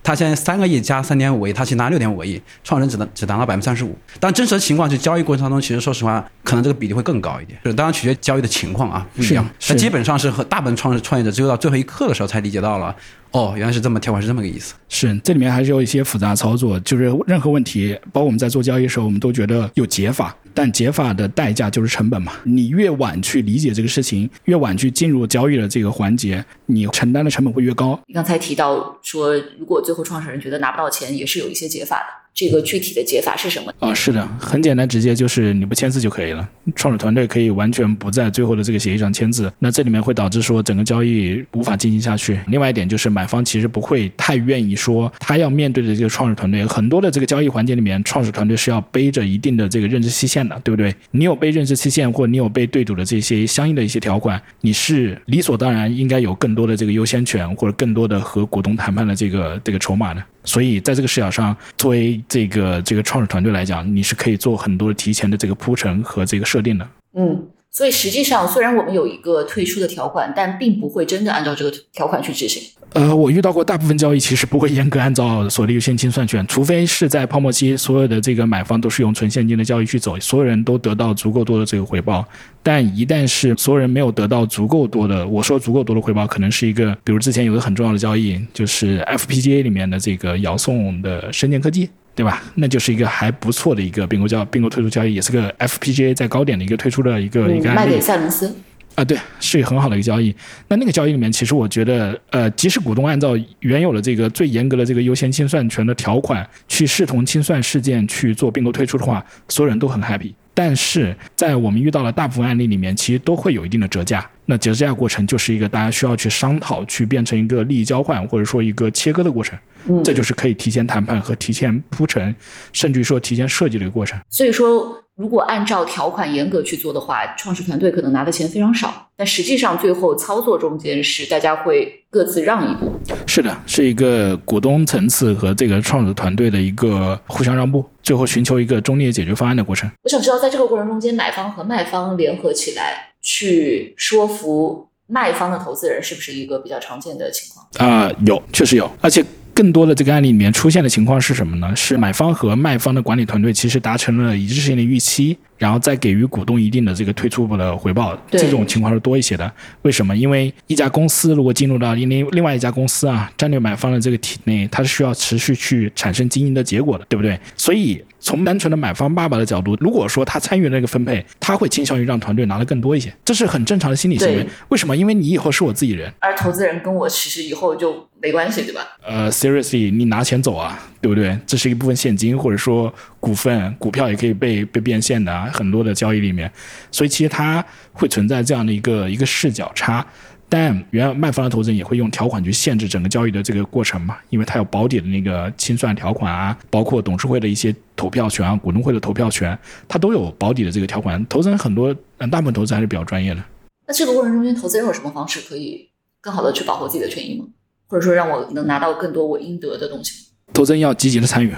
[0.09, 3.95] 他现在三个亿加三点五亿，他去拿六点五个亿，创始人只能只拿到百分之三十五。
[4.19, 7.61] 但真实的情况，是交易过程当中，其实说实话，可能这个比例会更高一点。
[7.63, 9.47] 就是当然取决交易的情况啊，不一样。
[9.69, 12.97] 那基本上是和大部分创始创业者只有到最后一刻的时候才理解到了。
[13.33, 14.75] 哦，原来是这么跳款是这么个意思。
[14.89, 22.33] 是，这里面还是有一些复杂操作，就是任何问题，包括我们在做交易的时候，我们都觉得有解法，但解法的代价就是成本嘛。
[22.45, 28.01] 你越晚去理解这个事情，越晚去进入交易的这个环节，你承担的成本会越高。
[28.07, 32.28] 你刚才提到说，如果最后创始人觉得拿不到钱，也是有一些解法的。
[32.39, 33.75] 这个具体的解法是什么？
[33.81, 36.49] 啊，是的，很简单直接，就是你不签字就可以了。
[36.77, 42.39] 创始团队可以完全不在最后的这个协议上签字，那这里面会导致说整个交易无法进行下去。
[42.47, 50.95] 另外一点就是买方其实不会太愿意说他要面对的这个创始团队，很多的这个交易环节里面，创始团队是要背着一定的这个认知期限的，对不对？
[51.11, 60.23] 你有被认知期限，或你有被对赌的这些相应的一些条款，你是理所当然应该有更多的这个优先权，或者更多的和股东谈判的这个这个筹码的。
[60.49, 66.89] 所以在这个视角上，作为这个这个创始团队来讲，你是可以做很多提前的这个铺陈和这个设定的。
[67.13, 67.47] 嗯，
[67.79, 72.61] 所以实际上虽然我们有一个退出的条款，但并不会真的按照这个条款去执行。
[72.95, 82.27] 呃，我遇到过大部分交易其实不会严格按照所利率现金算权，除非是在泡沫期，所有的这个买方都是用纯现金的交易去走，所有人都得到足够多的这个回报。
[82.65, 91.89] 但一旦是所有人没有得到足够多的，我说足够多的回报，可能是一个，比如之前有个很重要的交易，就是 FPGA 里面的这个遥送的深建科技，
[92.19, 92.43] 对吧？
[92.57, 97.77] 那就是一个还不错的一个并购交并购退出交易，也是个 FPGA 在高点的一个退出的一个一个案例。
[97.77, 98.53] 卖给赛伦斯。
[98.97, 100.35] 啊，对，是一个很好的一个交易。
[100.67, 110.33] 那那个交易里面，其实我觉得，呃，即使股东按照原有的这个最严格的这个优先清算权的条款去视同清算事件去做并购退出的话，所有人都很 happy。
[110.53, 114.29] 但是在我们遇到了大部分案例里面，其实都会有一定的折价。
[114.51, 119.59] 那折价过程就是一个大家需要去商讨，去变成一个利益交换，或者说一个切割的过程。
[119.87, 122.35] 嗯，这就是可以提前谈判和提前铺陈，
[122.73, 124.19] 甚至于说提前设计的一个过程。
[124.31, 125.05] 所以说。
[125.19, 132.93] 如果按照条款严格去做的话，创始团队可能拿的钱非常少，但实际上最后操作中间是大家会各自让一步。
[133.27, 139.91] 是的，是一个股东层次和这个创始团队的一个互相让步，最后寻求一个中立解决方案的过程。
[140.05, 147.67] 我想知道，在这个过程中间，买方和卖方联合起来去说服卖方的投资人，是不是一个比较常见的情况？
[147.87, 149.23] 啊，有，确实有，而且。
[149.55, 151.75] 更多的这个案例里面出现的情况是什么呢？
[151.75, 159.53] 是买方和卖方的管理团队其实达成了一致性的预期，然后再给予股东一定的这个退出的回报，这种情况是多一些的。
[159.83, 160.17] 为什么？
[160.17, 167.37] 因为一家公司如果进入到另另外一家公司啊，战略买方的这个体内，它是需要持续去产生经营的结果的，对不对？
[167.57, 168.01] 所以。
[168.21, 174.47] 从单纯的买方爸爸的角度，如果说他参与那个分配，他会倾向于让团队拿的更多一些，这是很正常的心理行为。
[174.69, 174.97] 为什么？
[174.97, 178.81] 因为你以后是我自己人，而投资人跟我其实以后就没关系，对吧？
[179.07, 181.39] 呃，seriously，你拿钱走啊，对不对？
[181.47, 186.51] 这是一部分现金，或者说股份、股票也可以被被变现的啊，很多的交易里面，
[186.91, 190.05] 所以其实它会存在这样的一个一个视角差。
[190.49, 194.17] 但原卖方的投资人也会用条款去限制整个交易的这个过程嘛？
[194.31, 199.57] 因为它有保底的那个清算条款啊，包括董事会的一些投票权啊，股东会的投票权，
[199.87, 201.25] 它都有保底的这个条款。
[201.27, 203.45] 投资人很多，嗯，大部分投资还是比较专业的。
[203.87, 207.45] 那这个过程中间，投资人有什么方式可以更好的去保护自己的权益吗？
[207.87, 210.29] 或者说让我能拿到更多我应得的东西？
[210.53, 211.53] 投资人要积极的参与。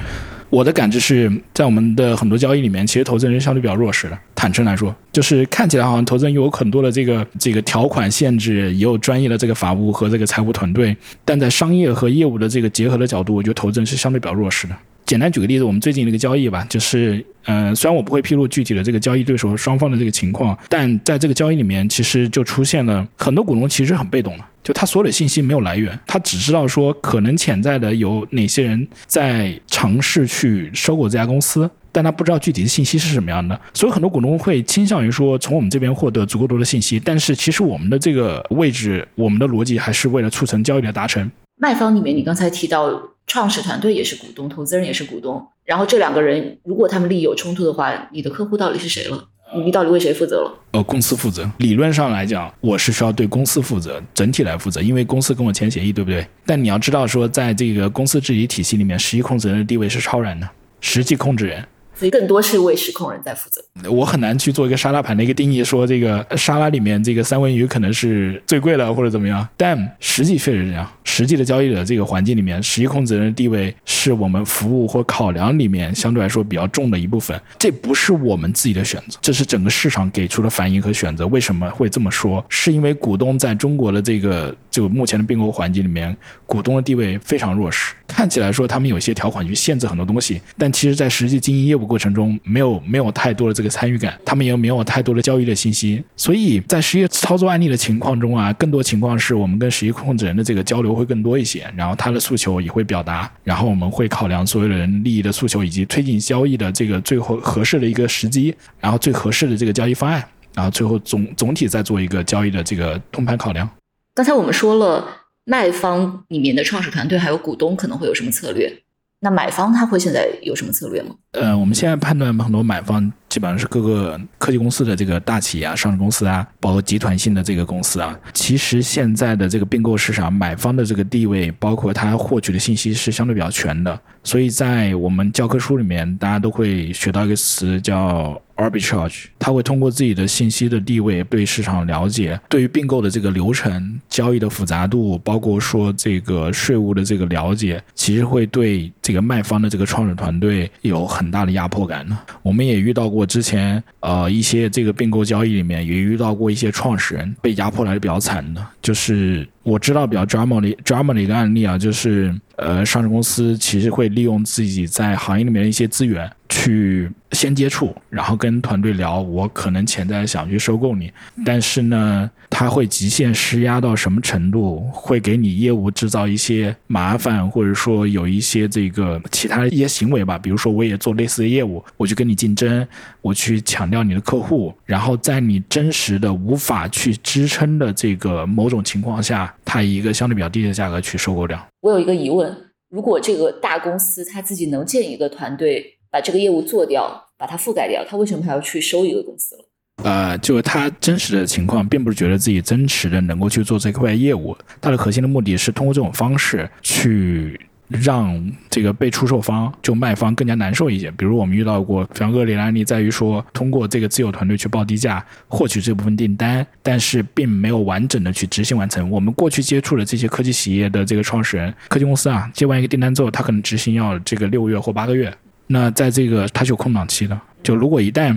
[0.50, 4.18] 我的感知是在我们的很多交易里面，其实投资人相对比较弱势的。
[4.34, 14.74] 坦诚来说，就是看起来好像投资人有很多的这个这个条款限制，也有专业的这个法务和这个财务团队，但在商业和业务的这个结合的角度，我觉得投资人是相对比较弱势的。
[15.10, 41.28] 简单举个例子，我们最近的一个交易吧，就是，嗯，虽然我不会披露具体的这个交易对手双方的这个情况，但在这个交易里面，其实就出现了很多股东其实很被动的，就他所有的信息没有来源，他只知道说可能潜在的有哪些人在尝试去收购这家公司，但他不知道具体的信息是什么样的，所以很多股东会倾向于说从我们这边获得足够多的信息，但是其实我们的这个位置，我们的逻辑还是为了促成交易的达成。
[41.56, 42.88] 卖方里面，你刚才提到
[43.30, 49.28] 创始团队也是股东，投资人也是股东，然后这两个人如果他们利益有冲突的话，你的客户到底是谁了？
[49.64, 50.52] 你到底为谁负责了？
[50.72, 51.48] 呃，公司负责。
[51.58, 56.26] 理论上来讲，我是需要对公司负责，整体来负责，因为公司跟我签协议，对不对？
[56.44, 60.48] 但你要知道，说在这个公司治理体系里面，实际控制人的地位是超然的，
[60.80, 61.64] 实际控制人。
[62.00, 63.62] 所以更多是为实控人在负责。
[63.90, 70.90] 我很难去做一个沙拉盘的一个定义，说这个沙拉里面这个三文鱼可能是最贵的或者怎么样，但实际确实是这样。
[71.04, 77.38] 实际的交易者这个环境里面，实际控制人的地位是我们服务或考量里面相对来说比较重的一部分。
[77.58, 81.26] 这不是我们自己的选择，这是整个市场给出的反应和选择。
[81.26, 82.42] 为什么会这么说？
[82.48, 87.94] 是因为股东在中国的这个就目前的并购环境里面，股东的地位非常弱势。
[88.06, 96.02] 看起来说他们有些条款去限制很多东西，但其实在实际经营业务过程中，没有没有太多的这个参与感，他们也没有太多的交易的信息。
[96.16, 110.22] 所以在实际操作案例的情况中啊，更多情况是我们跟实际控制人的这个交流会更多一些，然后他的诉求也会表达，然后我们会考量所有的人利益的诉求以及推进交易的这个最后合适的一个时机，然后最合适的这个交易方案，
[110.54, 113.68] 然后最后总总体再做一个交易的这个通盘考量。
[114.14, 115.16] 刚才我们说了。
[115.44, 118.72] 卖方里面的创始团队还有股东可能会有什么策略？
[119.18, 121.16] 那买方他会现在有什么策略吗？
[121.32, 128.18] 呃，我们现在判断很多买方基本上是各个科技公司的这个大企业啊、上市公司啊，包括集团性的这个公司啊。
[128.34, 134.00] 其实现在的这个并购市场，买方的这个地位，包括他获取的信息是相对比较全的。
[134.24, 138.40] 所以在我们教科书里面，大家都会学到一个词叫。
[138.60, 152.18] arbitrage，他会通过自己的信息的地位对市场了解，对于并购的这个流程、交易的复杂度，包括说这个税务的这个了解，其实会对这个卖方的这个创始团队有很很大的压迫感呢。
[152.42, 166.28] 我们也遇到过之前呃一些这个并购交易里面，也遇到过一些创始人被压迫来的比较惨的，就是我知道比较 drama 的 drama 的一个案例啊，就是呃上市公司其实会利用自己在行业里面的一些资源。
[166.52, 171.08] 去先接触，然后跟团队聊，我可能潜在想去收购你，
[171.44, 174.80] 但是呢，他会极限施压到什么程度？
[174.92, 180.36] 会给你业务制造一些麻烦，或者说有一些这个其他的一些行为吧。
[180.36, 182.84] 比如说，我也做类似的业务，我去跟你竞争，
[183.22, 191.64] 我去抢掉你的客户，然后在你真实的无法去支撑的这个某种情况下，他以一个相对比较低的价格去收购掉。
[191.80, 192.56] 我有一个疑问：
[192.88, 195.96] 如果这个大公司他自己能建一个团队？
[196.12, 199.64] 把这个业务做掉，把它覆盖掉，他为什么还要去收一个公司了？
[200.02, 211.10] 呃，就是他真实的情况，并不是觉得自己真实的能够去做这块业务，他的核心的目的是通过这种方式去让这个被出售方就卖方更加难受一些。
[211.12, 219.10] 比如我们遇到过非常恶劣的案例，在于说通过这个自有团队去报低价获取这部分订单，但是并没有完整的去执行完成。
[219.10, 225.32] 我们过去接触的这些科技企业的这个创始人、科技公司啊，接完一个订单之后，他可能执行要这个六个月或八个月。
[225.72, 228.36] 那在这个它是有空档期的，就如果一旦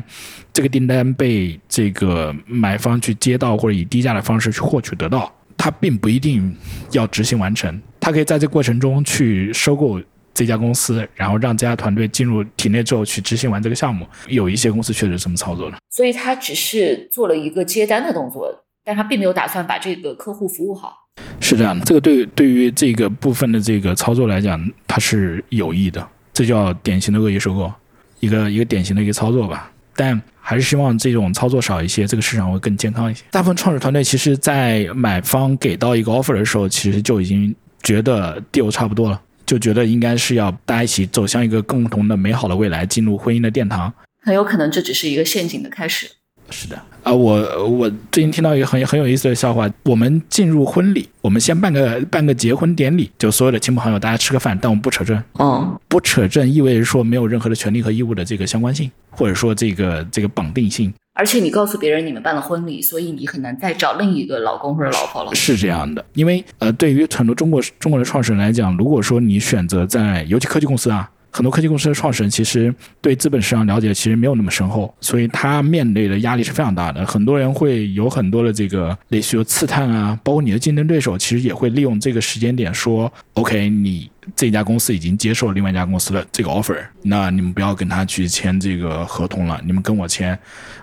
[0.53, 6.55] 这个订单被这个买方去接到，或者以低价的方式去获取得到，它并不一定
[6.91, 10.01] 要执行完成，他可以在这过程中去收购
[10.33, 14.05] 这家公司，然后让这家团队进入体内之后去执行完这个项目。
[14.27, 20.93] 有一些公司确实这么操作的，所以他只是做了一个接单的动作，但他并没有打算把这个客户服务好。
[21.39, 26.05] 是这样的，这个对对于这个部分的这个操作来讲，它是有益的。
[26.33, 27.71] 这叫典型的恶意收购，
[28.19, 29.71] 一个一个典型的一个操作吧。
[29.95, 33.23] 但还是希望这种操作少一些，这个市场会更健康一些。
[33.31, 43.91] 大部分创始团队其实，在买方给到一个 offer 的时候，其实就已经觉得 deal 差不多了，就觉得应该是要大家一起走向一个共同的美好的未来，进入婚姻的殿堂。
[44.21, 46.07] 很有可能这只是一个陷阱的开始。
[46.53, 49.67] 是的啊，我我最近听到一个很很有意思的笑话。
[49.83, 55.21] 我们进入婚礼，我们先办个办个结婚典礼，就所有的亲朋好友大家吃个饭，但我们不扯证。
[55.33, 60.93] 哦，不扯证意味着说没有任何的权利和义务的这个相关性，或者说这个这个绑定性。
[61.15, 65.33] 而且你告诉别人你们办了婚礼，所以你很难再找另一个老公或者老婆了。
[65.33, 71.09] 是这样的，因为呃，对于很多中国中国的创始人来讲，如果说你选择在尤其科技公司啊。
[71.33, 77.03] 很多科技公司的创始人其实对资本市场了解其实没有那么深厚，所以他面对的压力是非常大的。
[77.07, 90.37] 很多人会有很多的这个类似于刺探啊，包括你的竞争对手，其实也会利用这个时间点说：“OK，你这家公司已经接受了另外一家公司的这个 offer，那你们不要跟他去签这个合同了，你们跟我签。”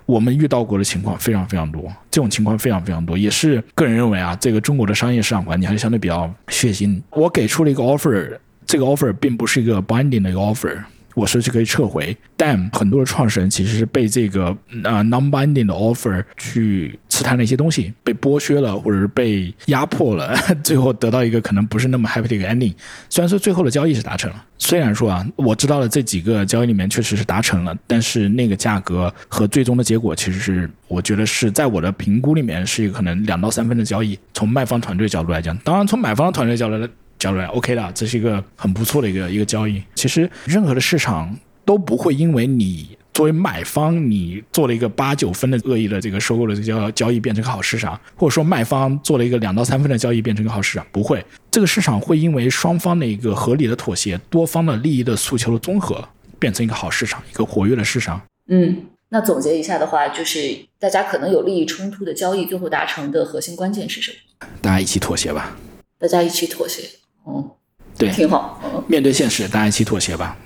[0.04, 7.00] 我们遇到过的情况非常非常多，这种情况非常非常多，也是个人认为啊，这个中国的商业市场环境还是相对比较血腥。
[7.10, 8.36] 我给出了一个 offer。
[8.70, 10.80] 这个 offer 并不是一个 binding 的一个 offer，
[11.16, 12.16] 我随时可以撤回。
[12.36, 22.72] 但很多的创始人其实是被这个呃 non-binding 的 offer 去刺探了一些东西，被剥削了，或者是被压迫了， 最后得到一个可能不是那么 happy 的一个 ending。
[23.08, 34.16] 虽然说最后的交易是达成了，虽然说啊，我知道了这几个交易里面确实是达成了，但是那个价格和最终的结果其实是我觉得是在我的评估里面是一个可能两到三分的交易。
[34.32, 36.88] 从卖方团队角度来讲，当然从买方团队角度来
[37.20, 39.80] 角度来 OK 的，这是一个很不错的一个一个交易。
[39.94, 41.32] 其实任何的市场
[41.64, 51.24] 都不会因为你作为买方你做了一个八九分的恶意的这个收购的这个交交易变成个好市场，或者说卖方做了一个两到三分的交易变成个好市场，不会。
[51.50, 56.02] 这个市场会因为双方的一个合理的妥协，多方的利益的诉求的综合，
[56.38, 58.20] 变成一个好市场，一个活跃的市场。
[58.48, 64.46] 嗯，那总结一下的话，就是大家可能有利益冲突的交易，最后达成的核心关键是什么？
[64.62, 65.56] 大家一起妥协吧。
[65.98, 66.88] 大家一起妥协。
[67.24, 67.50] 哦，
[67.96, 68.60] 对，挺好。
[68.64, 70.36] 嗯，面对现实，大家一起妥协吧。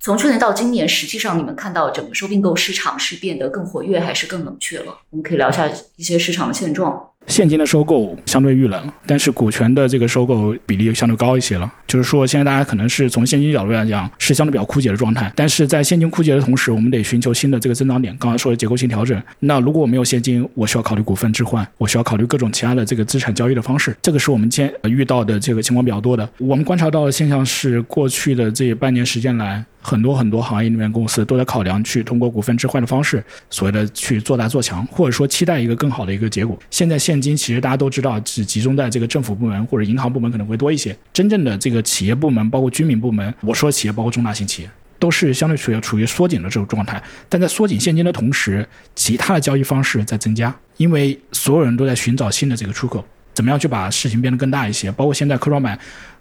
[0.00, 4.96] 从去年到今年，实际上你们看到整个收并购市场是变得更活跃，还是更冷却了？
[5.10, 7.10] 我们可以聊一下一些市场的现状。
[7.26, 11.70] 现金的收购相对遇冷，但是股权的这个收购比例相对高一些了。
[11.86, 18.16] 就是说，现在大家可能是从现金角度来讲是相对比较枯竭的状态，但是在现金枯竭的同时，我们得寻求新的这个增长点。
[18.18, 23.94] 刚刚说的结构性调整，那如果我没有现金，我需要考虑股份置换，我需要考虑各种其他的这个资产交易的方式。
[24.00, 26.28] 这个是我们现遇到的这个情况比较多的。
[26.38, 29.62] 我们观察到的现象是，过去的这半年时间来。
[29.80, 36.58] 很多很多行业里面公司都在考量去通过股份置换的方式，所谓的去做大做强，或者说期待一个更好的一个结果。
[36.70, 47.02] 现在现金其实大家都知道只集中在这个政府部门或者银行部门可能会多一些，真正的这个企业部门，包括居民部门，我说企业包括中大型企业，都是相对处于处于缩紧的这种状态。
[47.28, 54.90] 但在缩紧现金的同时，其他的交易方式在增加，因为所有人都在寻找新的这个出口，怎么样去把事情变得更大一些？
[54.92, 55.78] 包括现在科创板。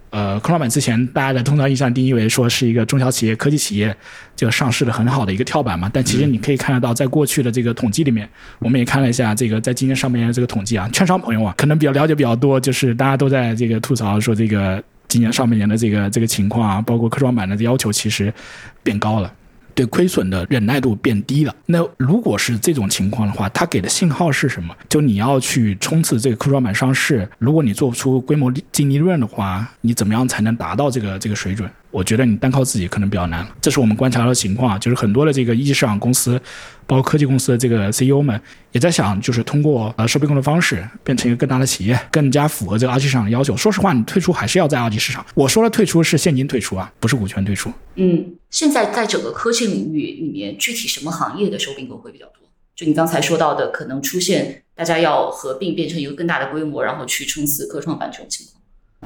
[0.10, 3.95] 呃，科创板之前大家在通常意义上定义为说是一个中小企业、科技企业
[4.36, 8.28] 就上市的很好的一个跳板嘛，但其实你可以看得到，在过去的这个统计里面，
[8.60, 18.34] 我们也看了一下这个在今年上半年的这个统计啊，券商朋友啊，可能比较了解比较多，就是大家都在这个吐槽说这个今年上半年的这个这个情况啊，包括科创板的要求其实
[18.84, 19.32] 变高了。
[19.78, 21.55] 对亏损的忍耐度变低了。
[21.67, 24.75] 那如果是这种情况的话，他给的信号是什么？
[24.89, 31.69] 就你要去冲刺这个科创板上市，如果你做不出规模净利润的话，你怎么样才能达到这个这个水准？
[31.89, 34.79] 我觉得你单靠自己可能比较难，这是我们观察到的情况。
[34.79, 36.39] 就是很多的这个一级市场公司，
[36.85, 38.39] 包括科技公司的这个 CEO 们，
[38.71, 43.55] 也在想，就是通过呃收并购的方式，变成一个更大的企业，更加符合这个二级市场的要求。
[43.55, 45.25] 说实话，你退出还是要在二级市场。
[45.33, 47.71] 我说的退出是现金退出啊，不是股权退出。
[47.95, 52.33] 嗯，现在在整个科技领域里面，具体什么行业的收并购会比较多？
[52.75, 58.61] 就你刚才说到的，可能出现大家要合并，变成一个更大的规模，然后去冲刺科创板这种情况。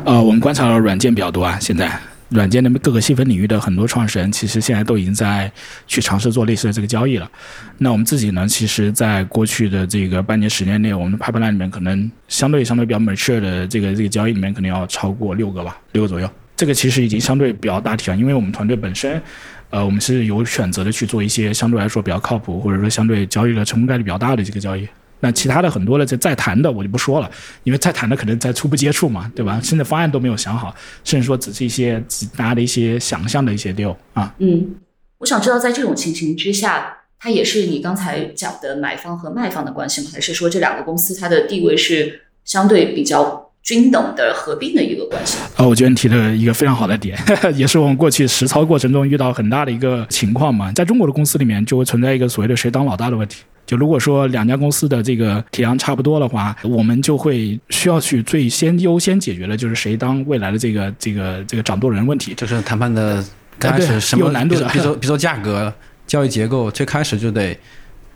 [0.05, 1.99] 呃，我们观察到软件比较多啊，现在。
[2.31, 5.51] 软件的各个细分领域的很多创始人，其实现在都已经在
[5.85, 7.29] 去尝试做类似的这个交易了。
[7.77, 16.29] 那我们自己呢，其实在过去的这个半年时间内，我们的 pipeline 里面可能相对相对比较 mature 的这个这个交易里面，可能要超过六个吧，六个左右。
[16.55, 19.21] 这个其实已经相对比较大体了，因为我们团队本身，
[19.69, 24.87] 呃，我们是有选择的去做一些相对来说比较靠谱，或者说相对交易的成功概率比较大的这个交易。
[25.21, 27.31] 那其他的很多的在在谈的我就不说了，
[27.63, 29.61] 因为在谈的可能在初步接触嘛，对吧？
[29.63, 32.03] 甚至方案都没有想好，甚至说只是一些
[32.35, 34.35] 大家的一些想象的一些 deal 啊。
[34.39, 34.75] 嗯，
[35.19, 40.09] 我想知道在这种情形之下，它也是你刚才讲的买方和卖方的关系吗？
[40.11, 45.37] 还是说这两个公司它的地位是相对比较均等的合并的一个关系？
[45.55, 47.17] 啊，我觉得你提了一个非常好的点，
[47.55, 50.71] 也是我们过去实操过程中遇到很大的一个情况嘛。
[50.73, 53.43] 在中国的公司里面，就会存在一个所谓的谁当老大的问题。
[53.67, 62.33] 就如果说两家公司的这个体量差不多的话，我们就会需要去最先优先解决的就是谁当未来的这个这个这个掌舵人问题。
[62.33, 63.23] 就是谈判的
[63.59, 65.73] 开始什么难度的，比如说比如说价格、
[66.05, 67.57] 交易结构，最开始就得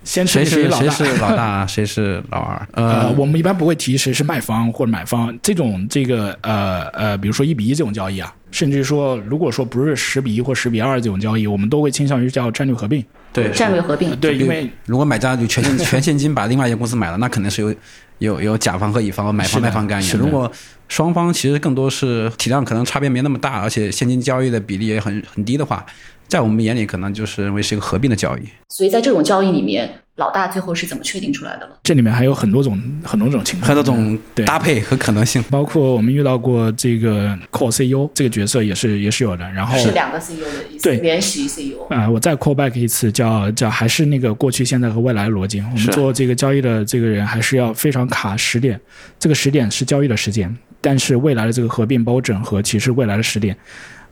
[0.06, 2.68] 先谁是谁是老大，谁是老 二。
[2.74, 13.04] 呃，我们一般不会提谁是卖方或者买方这种这个呃呃，比如说一比一这种交易啊，甚至说如果说不是十比一或十比二这种交易，我们都会倾向于叫战略合并。
[13.34, 17.76] 对战略合并，对，因为如果买家就全现 全现金把另外一家公司买了，那肯定是有
[18.20, 20.12] 有有甲方和乙方、买方卖方干预。
[20.14, 20.50] 如果
[20.88, 25.86] 双方其实更多是体量可能差别没那么大，而且现金交易的比例也很很低的话，
[26.28, 28.42] 在我们眼里可能就是认为是一个合并的交易。
[28.70, 29.90] 所以在这种交易里面。
[30.18, 31.74] 老大最后是怎么确定出来的呢？
[31.84, 35.44] 这里面还有很多种、很多种情况，很多种搭配和可能性。
[35.50, 39.44] 包括我们遇到过这个 core CEO 这个角色也是也是有的。
[39.52, 41.86] 然后是两个 CEO 的意思，对，联席 CEO。
[41.90, 45.60] 啊，我再 call back 一次，叫叫还是那个过去、现在和未来的逻辑。
[45.60, 48.80] 我们做这个交易的这个人还是要非常卡时点，
[49.20, 53.54] 这个时点是交易的时间，但是未来的这个合并包括整合其实未来的时点。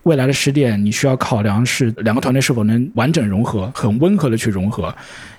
[0.04, 4.94] 未来的十点，你需要考量是两个团队是否能完整融合，很温和的去融合。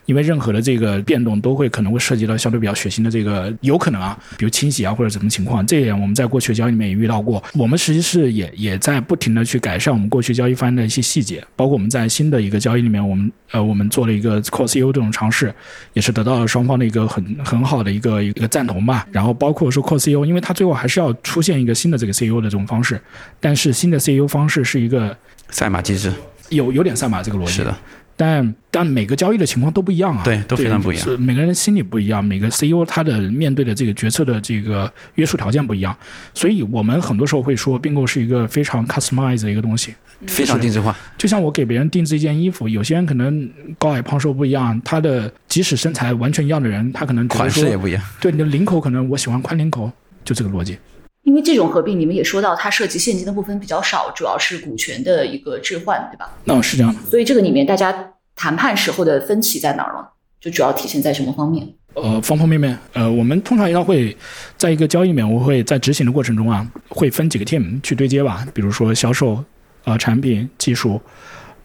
[0.06, 7.42] 因为任何的这个变动都会可能会涉及到相对比较血腥的这个有可能啊，比如清洗啊或者什么情况，这一点我们在过去的交易里面也遇到过。
[7.54, 15.54] 我们实际是也也在不停的去改善我们过去交易方案的一些细节，包括我们在新的一个交易里面，我们呃我们做了一个 Core CEO 这种尝试，
[15.92, 19.06] 也是得到了双方的一个很很好的一个一个赞同吧。
[19.10, 23.00] 然后包括说 Core CEO，因为它最后还是要出现一个新的这个 CEO 的这种方式，
[23.40, 25.16] 但是新的 CEO 方式是一个
[25.50, 26.12] 赛马机制，
[26.50, 27.52] 有有点赛马这个逻辑。
[27.52, 27.74] 是的。
[28.16, 31.04] 但但每个交易的情况都不一样啊，对，都非常不一样。
[31.04, 35.96] 是每个人的心理不一样，每个 CEO 他的面对的这个决策的这个约束条件不一样，
[36.32, 39.94] 所以我们很多时候会说，并购是一个非常 customized 的一个东西，
[40.26, 40.96] 非常定制化。
[41.18, 48.02] 就像我给别人定制一件衣服，有些人可能高矮胖瘦不一样，他的即使身材完全一样的人，他可能款式也不一样。
[48.20, 49.90] 对，你的领口可能我喜欢宽领口，
[50.24, 50.78] 就这个逻辑。
[51.24, 56.30] 因为这种合并，你们也说到它涉及现金的部分比较少，主要是股权的一个置换，对吧？
[56.44, 57.00] 那是这样的。
[57.10, 58.10] 所以这个里面大家。
[58.36, 60.04] 谈判时候的分歧在哪儿呢？
[60.40, 61.64] 就主要体现在什么方面？
[61.94, 62.76] 呃，方方面面。
[62.92, 64.16] 呃，我们通常一般会
[64.56, 68.44] 在一个交易里面，我会在执行的过程中啊，会分几个 team 去对接吧。
[68.52, 69.40] 比如说销售、
[69.84, 71.00] 啊产品、技术，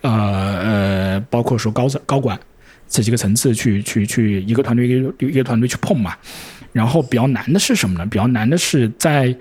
[0.02, 2.40] 呃呃，包括说高高管
[2.88, 6.16] 这几个层次去去去一个团队一个一个团队去碰嘛。
[6.72, 8.06] 然后比较难的是什么呢？
[8.06, 9.36] 比较难的是在。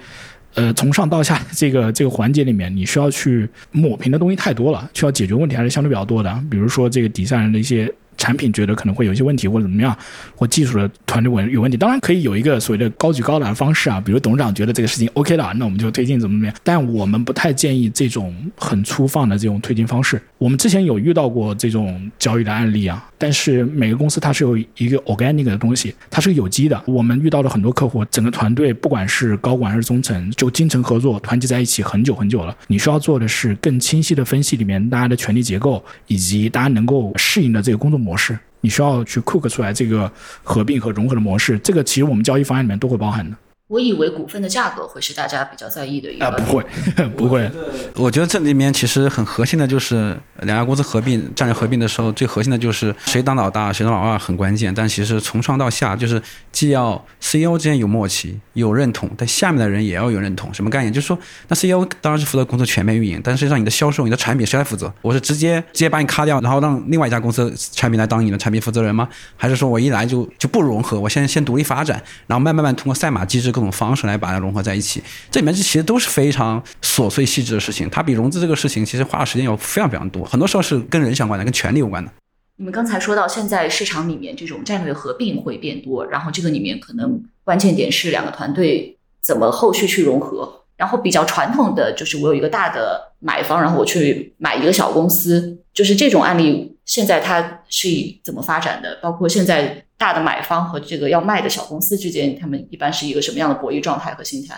[0.55, 6.43] 呃，从上到下这个这个环节里面，你需要去抹平的东西太多了，需要解决问题还是相对比较多的。
[6.51, 7.93] 比如说这个底下人的一些。
[8.18, 9.97] 产品觉得可能会有一些问题或者怎么样，
[10.35, 16.55] 或技术的团队问有问题，当然可以有一个所谓的高举高打的方式啊，比如董事长觉得这个事情 OK 了，那我们就推进怎么怎么样。
[16.64, 20.20] 但我们不太建议这种很粗放的这种推进方式。
[20.37, 26.80] 我们之前有遇到过这种交易的案例啊，但是每个公司它是有一个 organic 的东西，它是有机的。
[26.86, 32.56] 我们遇到了很多客户，整个团队不管是高管还是中层，就精诚合作，团结在一起很久很久了。
[32.68, 38.38] 你需要做的是更清晰的分析里面大家的权力结构，以及大家能够适应的这个工作模式。
[38.60, 40.10] 你需要去 cook 出来这个
[40.42, 43.36] 合并和融合的模式，这个其实我们交易方案里面都会包含的。
[43.68, 46.24] 我以为股份的价格会是大家比较在意的一个。
[46.24, 46.64] 啊，不会，
[47.16, 47.50] 不会。
[47.96, 54.74] 我觉得这里面其实很核心的就是两家公司合并、战略合并的时候，最核心的就是谁当老大、谁当老二很关键。
[54.74, 60.52] 但其实从上到下，就是既要 CEO 之间有默契、有认同，但下面的人也要有认同。
[60.54, 60.90] 什么概念？
[60.90, 64.90] 就是说，那 CEO 当然是负责公司全面运营，但实际上你的销售、你的产品谁来负责？
[65.02, 69.06] 我是直接直接把你咔掉，然后让另外一家公司产品来当你的产品负责人吗？
[69.36, 73.52] 还是说我一来就就不融合，我先先独立发展，然后慢慢慢通过赛马机制。
[73.59, 75.02] 各种方式来把它融合在一起，
[75.32, 77.90] 这里面其实都是非常琐碎细致的事情。
[77.90, 82.11] 它比融资这个事情其实花的时间要非常非常多，很多时候是跟人相关的，跟权力有关的。
[82.56, 90.62] 你们刚才说到，现在市场里面这种战略合并会变多，然后这个里面可能关键点是两个团队怎么后续去融合。
[90.76, 97.88] 然后比较传统的就是我有一个大的买方，然后我去买一个小公司，就是这种案例，现在它是
[98.22, 98.98] 怎么发展的？
[99.02, 99.82] 包括现在。
[99.99, 104.55] 大的买方和这个要卖的小公司之间，他们一般是一个什么样的博弈状态和心态？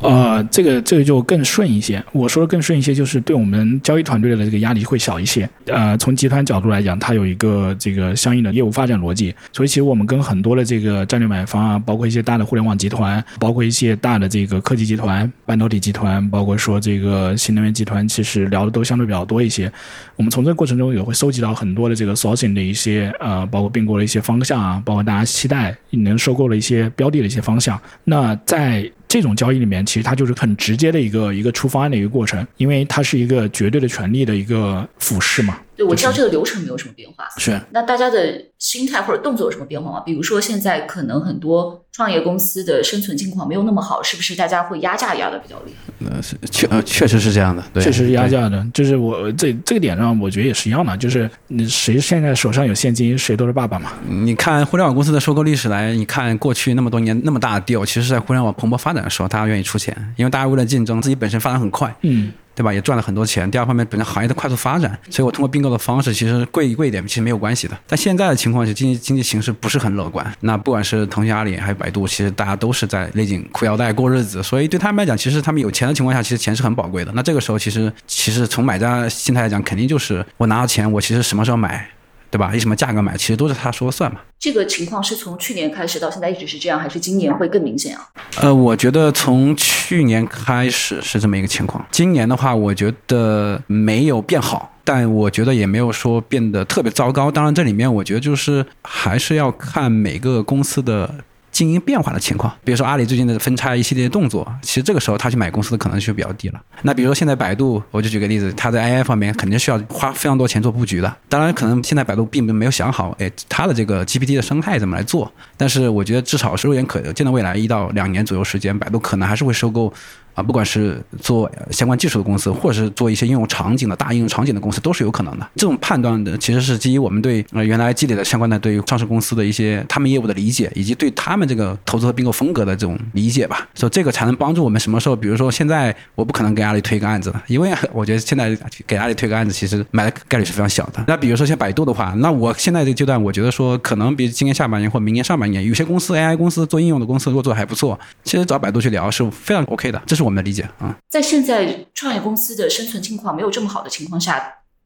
[0.00, 2.02] 呃，这个这个就更顺一些。
[2.12, 5.48] 我说的更顺一些，就是对我们交易团队的这个压力会小一些。
[5.66, 9.34] 呃，从集团角度来讲，它有一个这个相应的业务发展逻辑。
[9.50, 19.72] 所以，其实我们跟很多的这个战略买方啊，包括一些大的互联网集团，包括一些大的这个科技集团、半导体集团，包括说这个新能源集团，其实聊的都相对比较多一些。
[20.16, 27.80] 我们从这个过程中也会收集到很多的这个 sourcing 的一些呃，包括并购的一些方向啊，包括大家期待能收购的一些标的的一些方向。
[28.04, 35.56] 那在这种交易里面，其实它就是很直接的一个一个出方案的一个过程，因为它是一个绝对的权利的一个俯视嘛。
[35.76, 37.26] 对，我知道这个流程没有什么变化。
[37.36, 37.60] 是。
[37.70, 40.00] 那大家的心态或者动作有什么变化吗？
[40.00, 46.10] 比如说现在可能很多创业公司的生存境况没有那么好，是不是大家会压价压的比较厉害？
[46.10, 48.64] 呃，是确呃确实是这样的，确实是压价的。
[48.72, 53.92] 就是我这这个点上，我觉得也是一样的，就是你谁现在手上有现金，谁都是爸爸嘛。
[54.08, 61.94] 你看互联网公司的收购历史来，你看过去那么多年那么大的 deal，其实在互联网蓬勃发展的时候，大家愿意出钱，因为大家为了竞争，自己本身发展很快。
[62.02, 62.32] 嗯。
[62.54, 62.72] 对吧？
[62.72, 63.50] 也赚了很多钱。
[63.50, 67.78] 第二方面，本身行业的快速发展，所以我通过并购的方式，其实贵一贵一点，其实没有关系的。
[67.86, 70.24] 但现在的情况是，经济经济形势不是很乐观。
[70.40, 74.42] 那不管是腾讯、阿里还是百度，其实大家都是在勒紧裤腰带过日子。
[74.42, 77.12] 所以对他们来讲，其实他们有钱的情况下，其实钱是很宝贵的。
[77.14, 81.88] 那这个时候，其实其实从买家心态来讲，肯定就是我拿到钱，我其实什么时候买。
[82.34, 82.52] 对吧？
[82.52, 84.18] 以什么价格买，其实都是他说了算嘛。
[84.40, 88.08] 这个情况是从去年开始到现在一直是这样，还是今年会更明显啊？
[88.40, 91.86] 呃，我觉得从去年开始是这么一个情况。
[91.92, 97.30] 今年的话，我觉得没有变好，但我觉得也没有说变得特别糟糕。
[97.30, 101.14] 当然，这里面我觉得就是还是要看每个公司的
[101.54, 102.52] 经营变化的情况。
[102.64, 106.60] 比如说阿里最近的分拆一系列动作，其实这个时候他去买公司的可能性就比较低了。
[106.82, 111.16] 那比如说现在百度，我就举个例子，他在 AI 方面肯定需要花非常多钱做布局的。
[111.28, 115.32] 当然，可能现在百度并没有想好，哎，它的这个 GPT 的生态怎么来做。
[115.56, 119.92] 但是我觉得至少是肉眼可见的未来一到两年左右时间，百度可能还是会收购。
[120.34, 125.48] 啊，不管是做相关技术的公司，或者是做一些应用场景的大应用场景的公司，都是有可能的。
[125.54, 133.68] 这种判断的其实是基于我们对呃原来积累的相关的对于上市公司的一些他们业务的理解，以及对他们这个投资和并购风格的这种理解吧。
[133.74, 138.56] 所以这个才能帮助我们什么时候，比如说现在我不可能给阿里推一个案子了，因为我觉得现在
[138.86, 141.04] 给阿里推个案子，其实买的概率是非常小的。
[141.06, 150.96] 那比如说像百度的话，那我现在这个阶段，我觉得说可能比今年下半年或明年上半年，有些公司 AI 公司做应用的公司如果做的还不错，其实找百度去聊是非常 OK 的，这是我们的理解啊。
[151.10, 154.42] 在现在创业公司的生存情况没有这么好的情况下，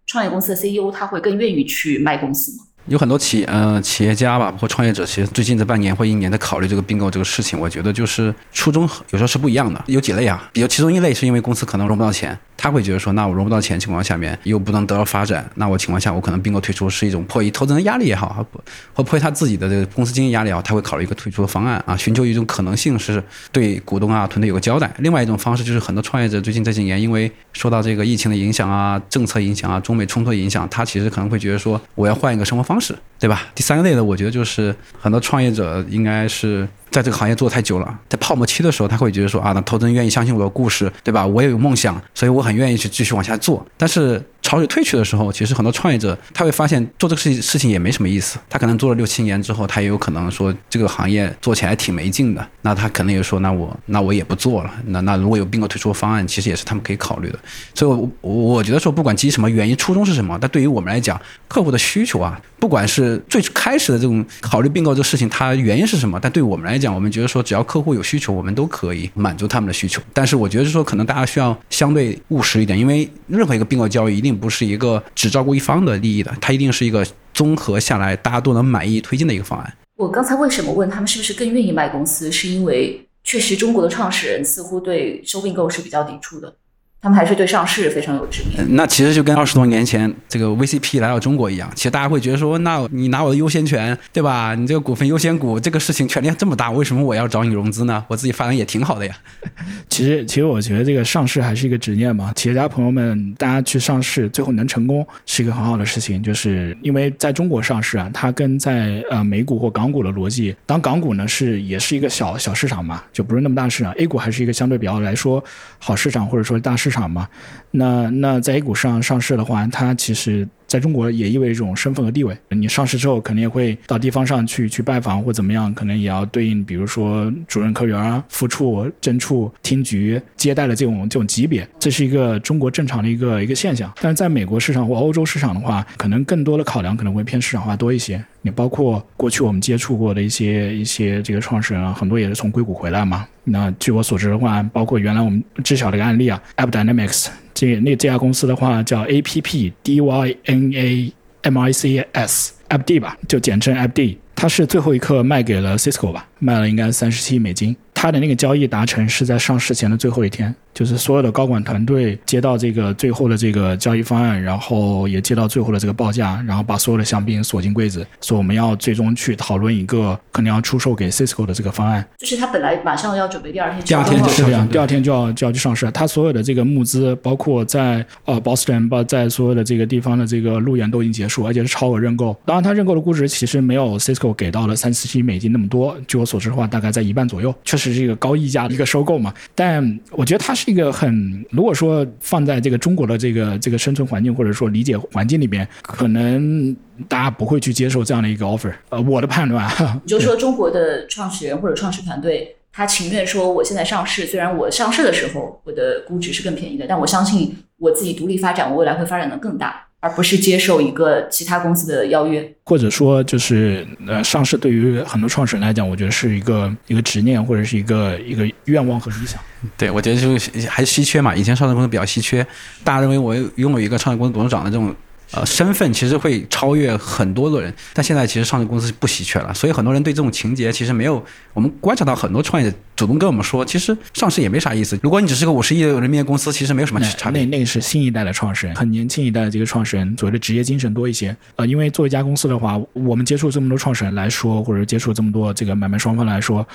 [0.07, 2.65] 创业公司的 CEO 他会更愿意去卖公司吗？
[2.87, 7.61] 有很多企呃企业家吧，包括创业者，其实最近这半年或一年在考虑这个并购这个事情。
[7.61, 12.39] 我觉得就是初衷有时候是不一样的，有几类啊，比如其中一类是因为公司可能融不到钱。
[12.59, 18.45] 他会觉得说，那我融不到钱情况下面又不能得到发展，那我情况下我可能并购退出是一种迫于投资人压力也好，
[18.93, 24.93] 或迫于他自己的这个公司经营压力也好，他会考虑一个退出的方案啊，寻求一种可能性是对股东啊团队有个交代。
[24.99, 33.47] 另外一种方式就是很多创业者最近这几年因为受到这个疫情的影响啊、政策影响啊、中美冲突影响，他其实可能会觉得说我要换一个生活方式，对吧？
[33.55, 36.69] 第三个类的，我觉得就是很多创业者应该是。
[36.91, 41.27] 在这个行业做太久了，在泡沫期的时候，他会觉得说啊，那投资人愿意相信我的故事，对吧？
[41.27, 43.65] 我也有梦想，所以我很愿意去继续往下做。
[43.77, 48.39] 但是潮水退去的时候，其实很多创业者他会发现做这个事情事情也没什么意思。
[48.49, 52.47] 他可能做了六七年之后，他也有可能说这个行业做起来挺没劲的。
[52.63, 54.71] 那他可能也说，那我那我也不做了。
[54.87, 57.39] 那那如果有并购退出方案，其实也是他们可以考虑的。
[57.75, 66.19] 所以，我我我觉得说，不管基于什么原因，初衷是什么，但对于我们来讲，客户的需求啊，不管是最开始的这种考虑并购这个事情，它原因是什么？
[66.21, 67.69] 但对我们来讲，我们觉得说只要。
[67.69, 70.01] 客户有需求，我们都可以满足他们的需求。
[70.15, 79.71] 但是我觉得说，可能大家需要相对务实一点，因为任何一个并购交易一定不是一个只照顾一方的利益的，它一定是一个综合下来大家都能满意推进的一个方案。
[79.97, 86.57] 我刚才为什么问他们是不是更愿意卖公司，是因为确实中国的创始人似乎对收并购是比较抵触的。
[87.01, 88.67] 他们还是对上市非常有执念。
[88.75, 94.55] 那其实就跟二十多年前这个 VCP 来到中国一样，其实大家会觉得说，那你拿我的优先权，对吧？
[94.57, 98.05] 你这个股份优先股这个事情权力这么大，为什么我要找你融资呢？
[98.09, 99.17] 我自己发展也挺好的呀。
[99.89, 102.33] 其实，其实我觉得这个上市还是一个执念嘛。
[102.35, 106.21] 企业家朋友们，大家去上市，最后能成功是一个很好的事情。
[106.21, 113.93] 就是因为在中国上市啊，它跟在呃美股或港股的逻辑，当港股呢是也是一个小小市场嘛，就不是那么大市场。
[113.93, 115.43] A 股还是一个相对比较来说
[115.79, 117.29] 好市场，或者说大市市场嘛。
[117.71, 120.49] 那那在 A 股上上市的话，它其实。
[120.69, 122.37] 在中国也意味着一种身份和地位。
[122.51, 133.93] 你上市之后，肯定也会到地方上去去拜访或怎么样，可能也要对应，比如说主任科员、副处、正处、厅局接待的这种这种级别，这是一个中国正常的一个一个现象。
[134.01, 138.23] 但是在美国市场或欧洲市场的话，可能更多的考量可能会偏市场化多一些。
[138.43, 143.27] 你包括过去我们接触过的一些一些这个创始人啊，很多也是从硅谷回来嘛。
[143.45, 147.29] 那据我所知的话，包括原来我们知晓的一个案例啊，App Dynamics。
[147.59, 153.91] 这那这家公司的话叫 A P P D Y N A M I C S F D 吧，就简称 F
[153.93, 154.17] D。
[154.41, 157.75] 它是最后一刻卖给了 Cisco 吧，卖了应该三十七亿美金。
[157.93, 160.55] 它的那个交易达成是在上市前的最后一天。
[160.73, 172.07] 就是所有的高管团队接到这个最后的这个交易方案，然后也接到最后的这个报价，然后把所有的香槟锁进柜子，说我们要最终去讨论一个可能要出售给 Cisco 的这个方案。
[172.19, 175.91] 就是他本来马上要准备第二天，第二天就是这样，第二天就要就要去上市。
[175.91, 182.37] 他所有的这个募资，包括在呃 Boston，包在所有的这个地方的这个路演都已经结束，而且是超额认购。
[182.47, 185.97] 当然，他认购的估值其实没有 Cisco 我给到了三四七美金那么多。
[186.07, 189.33] 据我所知的话，大概在一半左右，确实是一个高溢价的一个收购嘛。
[189.55, 191.45] 但我觉得它是一个很。
[191.51, 196.77] 如果说放在这个中国的这个这个生存环境或者说理解环境里边，可能
[197.09, 198.73] 大家不会去接受这样的一个 offer。
[198.91, 199.67] 呃，我的判断，
[200.05, 209.88] 你就说中国的创始人或者创始团队，他情愿说我现在上市，虽然我上市的时候我的估值是更便宜的，但我相信我自己独立发展，我未来会发展的更大。
[210.01, 219.41] 而不是接受一个其他公司的邀约，或者说就是呃，上市对于很多创始人来讲，我觉得是一个一个执念或者是一个一个愿望和理想。
[219.77, 221.35] 对，我觉得就是还稀缺嘛。
[221.35, 222.47] 以前上市公司比较稀缺，
[222.85, 224.95] 大家认为我拥有一个创业公司董事长的这种
[225.33, 227.73] 呃身份其实会超越很多个人。
[227.93, 231.25] 但现在其实上市公司不稀缺了，所以很多人对这种情节其实没有。
[231.55, 234.97] 我们观察到很多创业者主动跟我们说，其实上市也没啥意思。
[235.03, 237.43] 如果你只是个五十亿人民币的公司，其实没有什么差别。
[237.45, 241.37] 那那个是新一代的创始人，很年轻一代的这个创始人，所谓的职业精神多一些。
[241.57, 246.67] 呃，因为做一家公司的话，我们接触这么多创始人来说，或者接触这么多这个买卖双方来说。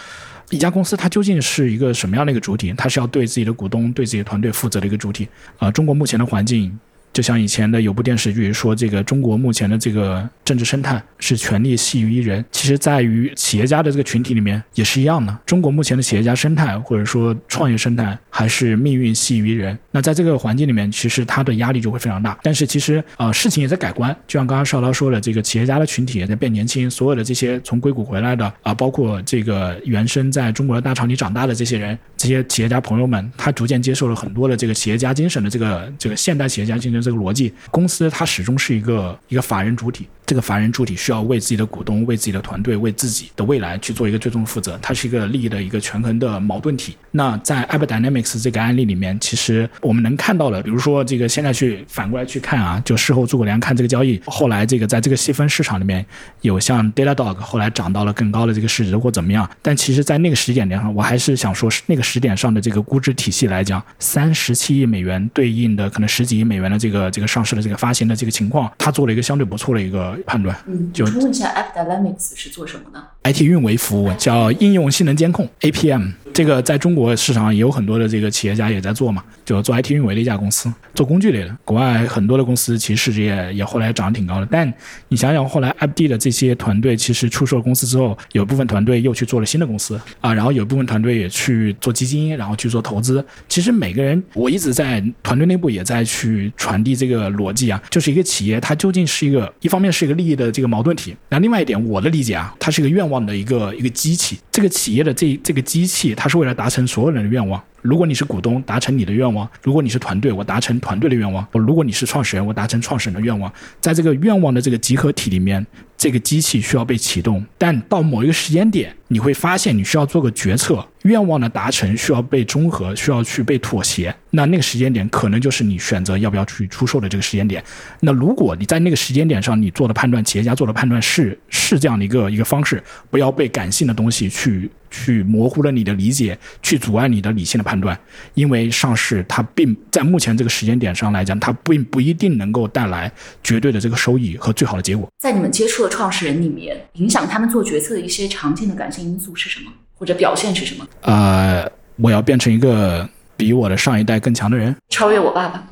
[0.49, 2.73] 一家公司它究竟是一个什么样的一个主体？
[2.77, 5.27] 它是要对自己的股东、对自己的团队负责的一个主体
[5.57, 5.71] 啊。
[5.71, 6.77] 中国目前的环境。
[7.13, 12.43] 就像以前的有部电视剧说，这个中国目前的这个政治生态是权力系于一人。
[12.51, 15.37] 其实，在于企业家的这个群体里面也是一样的。
[15.45, 19.77] 中国目前的企业家生态或者说创业生态还是命运系于人。
[19.91, 22.35] 那在这个环境里面，其实他的压力就会非常大。
[22.41, 24.11] 但是其实啊，事情也在改观。
[24.25, 26.89] 就像刚刚邵涛说的，这个企业家的群体也在变年轻。
[26.89, 37.02] 所有的这些从硅谷回来的啊，包括这个原生在中国的大厂里长大的这些人，这些企业家朋友们，他逐渐接受了很多的这个企业家精神的这个这个现代企业家精神。
[37.03, 40.07] 这个逻辑，公司它始终是一个一个法人主体。
[40.25, 46.95] 这个法人主体需要为自己的股东、为自己的团队、为自己的未来去做一个最终负责，它是一个利益的一个权衡的矛盾体。
[47.11, 56.05] 那在 App Dynamics 这个案例里面，其实我们能看到的，比如说这个现在去反过来去看啊，就事后诸葛亮看这个交易，后来这个在这个细分市场里面
[56.41, 70.12] 有像 Datadog 后来涨到了更高的这个市值或怎么样，但其实，在那个时点点上，我还是想说，那个时点上的这个估值体系来讲，三十七亿美元对应的可能十几亿美元的这个这个上市的这个发行的这个情况，它做了一个相对不错的一个。
[70.25, 76.13] 判断，嗯，就问一下，App Dynamics 是做什么呢？IT 运维服务叫应用性能监控 APM。
[76.33, 81.57] 这个在中国市场上也有很多的这个企业家也在做嘛，就做 IT 运维的一家公司，做工具类的。
[81.63, 84.47] 国外很多的公司其实市值也也后来涨得挺高的。
[84.49, 84.71] 但
[85.09, 93.23] 你想想，后来 IPD 的这些团队其实出售了公司之后，有部分团队又去做了新的公司啊，然后有部分团队也去做基金，然后去做投资。
[93.47, 104.39] 其实每个人，我一直在团队内部也在去传递这个逻辑啊，就是一个企业它究竟是一个一方面是一个利益的这个矛盾体，那另外一点我的理解啊，它是一个愿望的一个一个机器。
[104.51, 107.61] 这个企业的这这个机器，它他是为了达成所有人的愿望。
[107.83, 113.51] 如果你是股东，达成你的愿望；如果你是团队，我达成团队的愿望；如果你是创始人，我达成创始人的愿望。
[113.81, 115.65] 在这个愿望的这个集合体里面，
[115.97, 117.45] 这个机器需要被启动。
[117.57, 120.87] 但到某一个时间点，你会发现你需要做个决策。
[121.03, 124.15] 愿望的达成需要被中和，需要去被妥协。
[124.29, 127.61] 那那个时间点可能就是你选择要不要去出售的这个时间点。
[127.99, 134.71] 那如果你在那个时间点上你做的判断，企业家做的判断是是这样的一个一个方式，不要被感性的东西去。
[134.95, 137.97] 去模糊了你的理解，去阻碍你的理性的判断，
[138.33, 143.11] 因为上市它并在目前这个时间点上来讲，它并不一定能够带来
[143.43, 145.07] 绝对的这个收益和最好的结果。
[145.19, 150.87] 在你们接触的创始人里面，影响他们做决策的一些常见的感性因素是什么，或者表现是什么？
[151.01, 155.63] 呃，我要变成一个比我的上一代更强的人，超越我爸爸。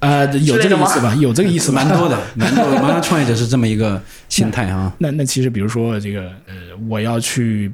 [0.00, 1.14] 呃，有这个意思吧？
[1.16, 2.80] 有这个意思，蛮多的， 蛮多的。
[2.80, 4.92] 蛮多创业者是这么一个心态啊。
[4.98, 6.54] 那那其实，比如说这个，呃，
[6.88, 7.72] 我要去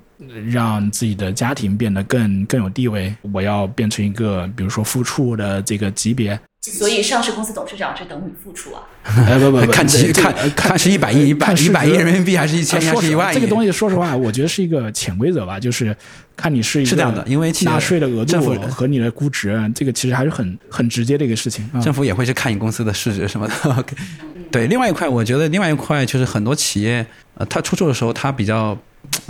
[0.51, 6.39] 让自己的家庭变得更更有地位，我要变成一个，比如说副处的这个级别。
[6.73, 8.83] 所以，上市公司董事长是等于付出啊？
[9.05, 13.35] 哎，不不不，看其看看是一百亿、一百一百亿人民币，还是一千亿、还是一万亿？
[13.35, 15.95] 这个东西，说实话，我觉得是一个潜规则吧，就是
[16.37, 18.41] 看你是一是这样的，因为纳税的额度
[18.71, 21.69] 和你的估值，这个其实还是很很直接的一个事情。
[21.83, 23.85] 政府也会去看你公司的市值什么的。
[24.51, 27.05] 对，另外一块，我觉得另外一块就是很多企业，
[27.35, 28.79] 呃，它出售的时候，它比较。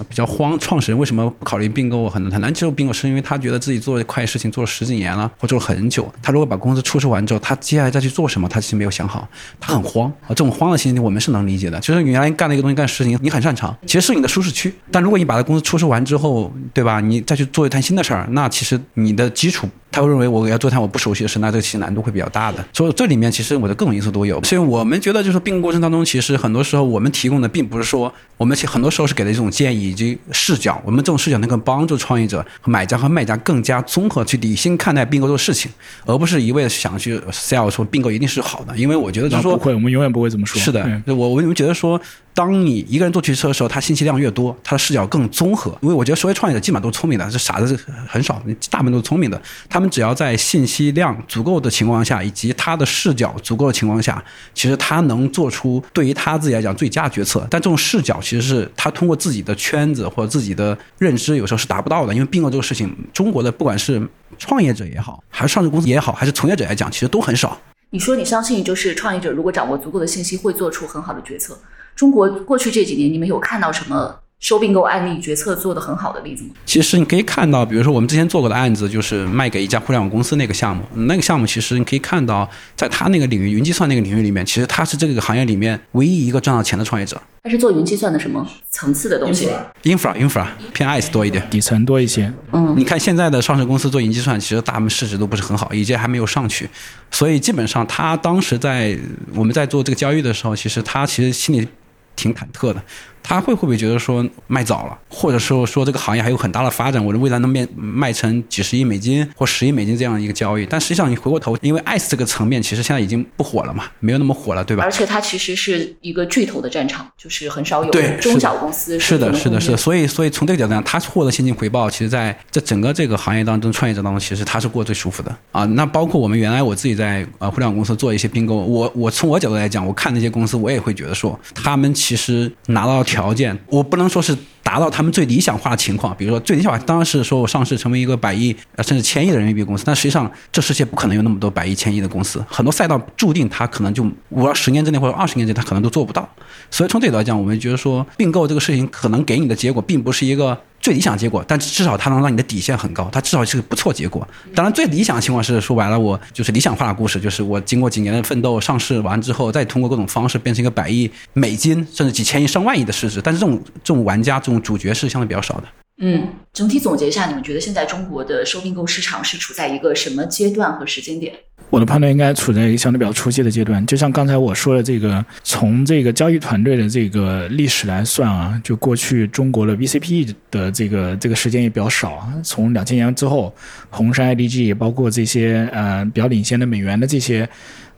[0.08, 2.08] 比较慌，创始人为什么不考虑并购？
[2.08, 6.12] 很很难接受并购，是因为他觉得自己做一块事情做了十几年了，或做了很久。
[6.22, 9.28] 他如果把公司出售完之后，他接下来再去做什么，他其实没有想好，
[9.60, 10.28] 他很慌啊。
[10.28, 11.78] 这种慌的心情我们是能理解的。
[11.80, 14.74] 就是原来干那个东西，干十几年，你很擅长，其实是你的舒适区。
[14.90, 17.00] 但如果你把这公司出售完之后，对吧？
[17.00, 19.68] 你再去做一摊新的事儿，那其实你的基础。
[19.94, 22.64] 他会认为我要做他我不熟悉的事，那这个其实难度会比较大的。
[22.72, 24.42] 所以这里面其实我的各种因素都有。
[24.42, 30.82] 所以我们觉得，就是并购过程当中，其实很多时候我们提供的并不是说，我们其实很多时候是给的一种建议以及视角。
[30.84, 35.70] 我们这种视角能够帮助创业者、买家和卖家更加综合去理性看待并购这个事情，
[36.06, 38.76] 而不是一味的想去 sell 说并购一定是好的。
[38.76, 40.60] 因为我觉得就是说，不会，我们永远不会这么说。
[40.60, 42.00] 是的，我我们觉得说。
[42.36, 45.70] 当你一个人做决策的时候，他信息量越多，他的视角更综合。
[45.82, 47.78] 因为我觉得所有创业者基本上都是聪明的，这傻子是
[48.08, 49.40] 很少，大部分都是聪明的。
[49.68, 54.22] 他们只要在信息量足够的情况下，以及他的视角足够的情况下，
[54.54, 57.46] 其实他能做出对于他自己来讲最佳决策。
[57.50, 62.14] 但这种视角其实是他通过自己的圈子或者自己的认知，有时候是达不到的。
[62.14, 64.02] 因为并购这个事情，中国的不管是
[64.38, 67.56] 创业者也好，还是上市公司也好，还是从业者来讲，其实都很少。
[67.90, 71.56] 你说你相信，就是创业者如果掌握足够的信息，会做出很好的决策。
[71.94, 76.50] 中国过去这几年，你们有看到什么收并购案例决策做得很好的例子吗？
[76.66, 87.18] 其实你可以看到，比如说我们之前做过的案子，就是卖给一家互联网公司那个项目，那个项目其实你可以看到，在他那个领域，云计算那个领域里面，其实他是这个行业里面唯一一个赚到钱的创业者。
[87.42, 89.48] 他是做云计算的什么层次的东西
[89.84, 91.42] ？infra infra 偏 IS 多一点。
[91.48, 92.30] 底层多一些。
[92.52, 96.68] 嗯，你看现在的上市公司做云计算，其实大部分市值都不是很好，以及还没有上去，
[97.10, 98.94] 所以基本上他当时在
[99.34, 101.66] 我们在做这个交易的时候，其实他其实心里
[102.14, 102.82] 挺忐忑的。
[103.24, 110.64] 他会会不会觉得说卖早了，或者说说这个行业还有很大的发展，我的未来能面卖成几十亿美金或十亿美金这样一个交易？
[110.66, 114.90] 但实际上你回过头，因为 ICE 这个层面其实现在已经不火了嘛，没有那么火了，对吧而？
[114.92, 119.76] 且它其实是一个巨头的战场，就是很少有对中小公司是的，是的，是的。
[119.76, 125.64] 所以，所以从这个角度讲，他获得现金回报，其实在这整个这个行业当中，创业者当中，其实他是过最舒服的啊。
[125.64, 136.12] 那包括我们原来我自己在呃互联网公司做一些并购，我我从我角度来讲，我看那些公司，我也会觉得说，他们其实拿到条件，我不能说是达到他们最理想化的情况。
[136.16, 146.28] 比如说，最理想化当然是说我上市成为一个百亿呃甚至千亿的人民币公司，但实际上这世界不可能有那么多百亿、千亿的公司，很多赛道注定它可能就五到十年之内或者二十年之内，它可能都做不到。
[146.70, 154.26] 所以从这里来讲，我们觉得说并购这个事情可能给你的结果并不是一个最理想结果，但至少它能让你的底线很高，它至少是个不错结果。
[154.54, 163.20] 当然，最理想的情况是说白了，我就是理想化的故事，就是我经过几年的奋斗，上市完之后，再通过各种方式变成一个百亿美金甚至几千亿、上万亿的市值。
[163.22, 165.64] 但是这种这种玩家、这主角是相对比较少的。
[165.98, 171.32] 嗯，整体总结一下，你们觉得现在中国的收并购市场是处在一个什么阶段和时间点？
[171.70, 183.54] 我的判断应该处在一个相对比较初期的阶段，就像刚才我说的这个，从这个交易团队的这个历史来算啊，就过去中国的 VCP 的这个这个时间也比较少啊，从两千年之后，
[183.88, 187.48] 红杉 IDG 包括这些呃比较领先的美元的这些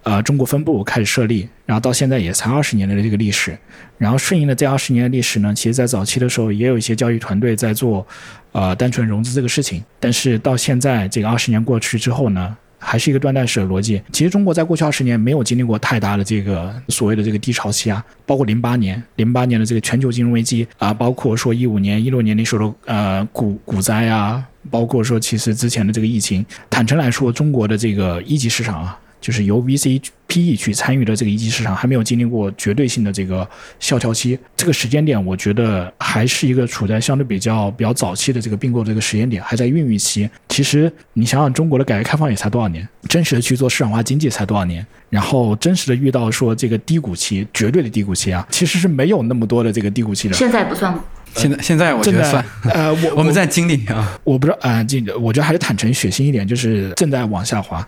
[0.07, 3.59] 呃中国分部开始设立，然后到现在也才二十年的这个历史，
[3.99, 8.07] 然后顺应了这二十年的历史呢，其实在早期的时候也有一些交易团队在做
[8.53, 14.01] 呃单纯融资这个事情，但是到现在这个二十年过去之后呢，还是一个断代史的逻辑。
[14.13, 24.41] 其实中国在过去二十年没有经历过太大的这个所谓的这个低潮期啊，包括零八年、零八年的这个全球金融危机啊，包括说一五年、一六年那时候的呃股股灾啊，
[24.71, 26.47] 包括说其实之前的这个疫情。
[26.71, 28.97] 坦诚来说，中国的这个一级市场啊。
[29.21, 33.49] 就是由 VC PE 去参与的这个一级市场，还没有经历过绝对性的这个
[33.81, 34.39] 萧条期。
[34.57, 40.29] 这个时间点，我觉得还是一个处在相对比较比较早期的这个并购这个时间点，还在孕育期。
[40.49, 50.35] 其实你想想，中国的改革开放也才多少年，真实的去做市场化经济才多少年，然后真实的遇到说这个低谷期，绝对的低谷期啊，其实是没有那么多的这个低谷期的。
[50.35, 50.99] 现在不算？
[51.35, 57.87] 现在现在我觉正在得算，呃，我 我们在经历啊，我不知道啊、这个我觉得还是坦诚血腥一点，就是正在往下滑。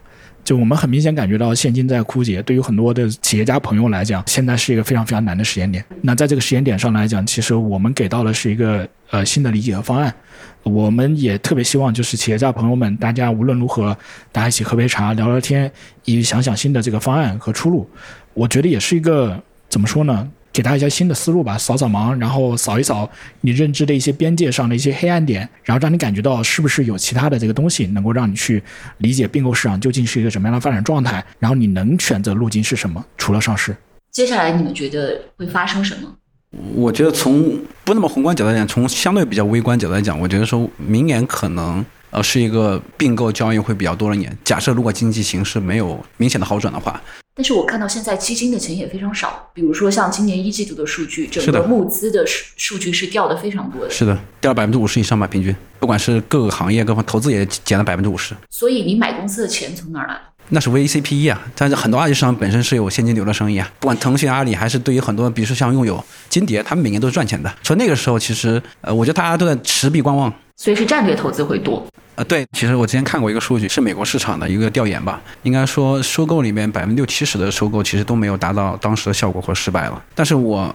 [0.49, 5.85] 就我们很明显感觉到现金在枯竭，对于很多的企业家朋友来讲，现在是一个非常非常难的时间点。
[6.01, 10.11] 那在这个时间点上来讲，其实我们给到的是一个呃新的理解和方案。
[10.63, 13.95] 我们也特别希望就是企业家朋友们，大家无论如何，
[14.33, 15.71] 大家一起喝杯茶，聊聊天，
[16.07, 17.87] 以想想新的这个方案和出路。
[18.33, 19.39] 我觉得也是一个
[19.69, 20.27] 怎么说呢？
[20.59, 23.09] 给大家一些新的思路吧，扫扫盲，然后扫一扫
[23.43, 28.61] 你认知的一些边界上的一些黑暗点，然后让你感觉到是不是有其他的这个东西能够让你去
[28.97, 33.73] 理解并购市场究竟是一个什么样的发展状态，然后你能选择路径是什么，除了上市。
[34.11, 36.13] 接下来你们觉得会发生什么？
[36.75, 44.37] 我觉得从不那么宏观角度来讲，从相对比较微观角度来讲，我觉得说明年可能呃是一个并购交易会比较多的年。
[44.43, 47.01] 假设如果经济形势没有明显的好转的话，
[47.39, 53.89] 但是我看到现在基金的钱也非常少，比如说像今年一季度的数据，整个募资的数数据是掉的非常多的。
[53.89, 58.35] 是的，掉了百分之五十以上吧，平均，不管是各个行业各方投资也减了百分之五十。
[58.51, 60.19] 所以你买公司的钱从哪儿来？
[60.49, 67.55] 那是 VCPE 啊，但是很多二级市场本身是有现金流的生意啊，不管腾讯、阿里，还是对于很多，比如说像拥有、金蝶，他们每年都是赚钱的。
[67.63, 70.35] 所以那个时候，其实呃，我觉得大家都在持币观望。
[70.59, 71.87] 所以是战略投资会多。
[72.17, 80.03] 呃，对，其实我之前看过一个数据，是美国市场的一个调研吧，应该说收购里面百分之六七十的收购其实都没有达到当时的效果或失败了。
[80.17, 80.75] 但是我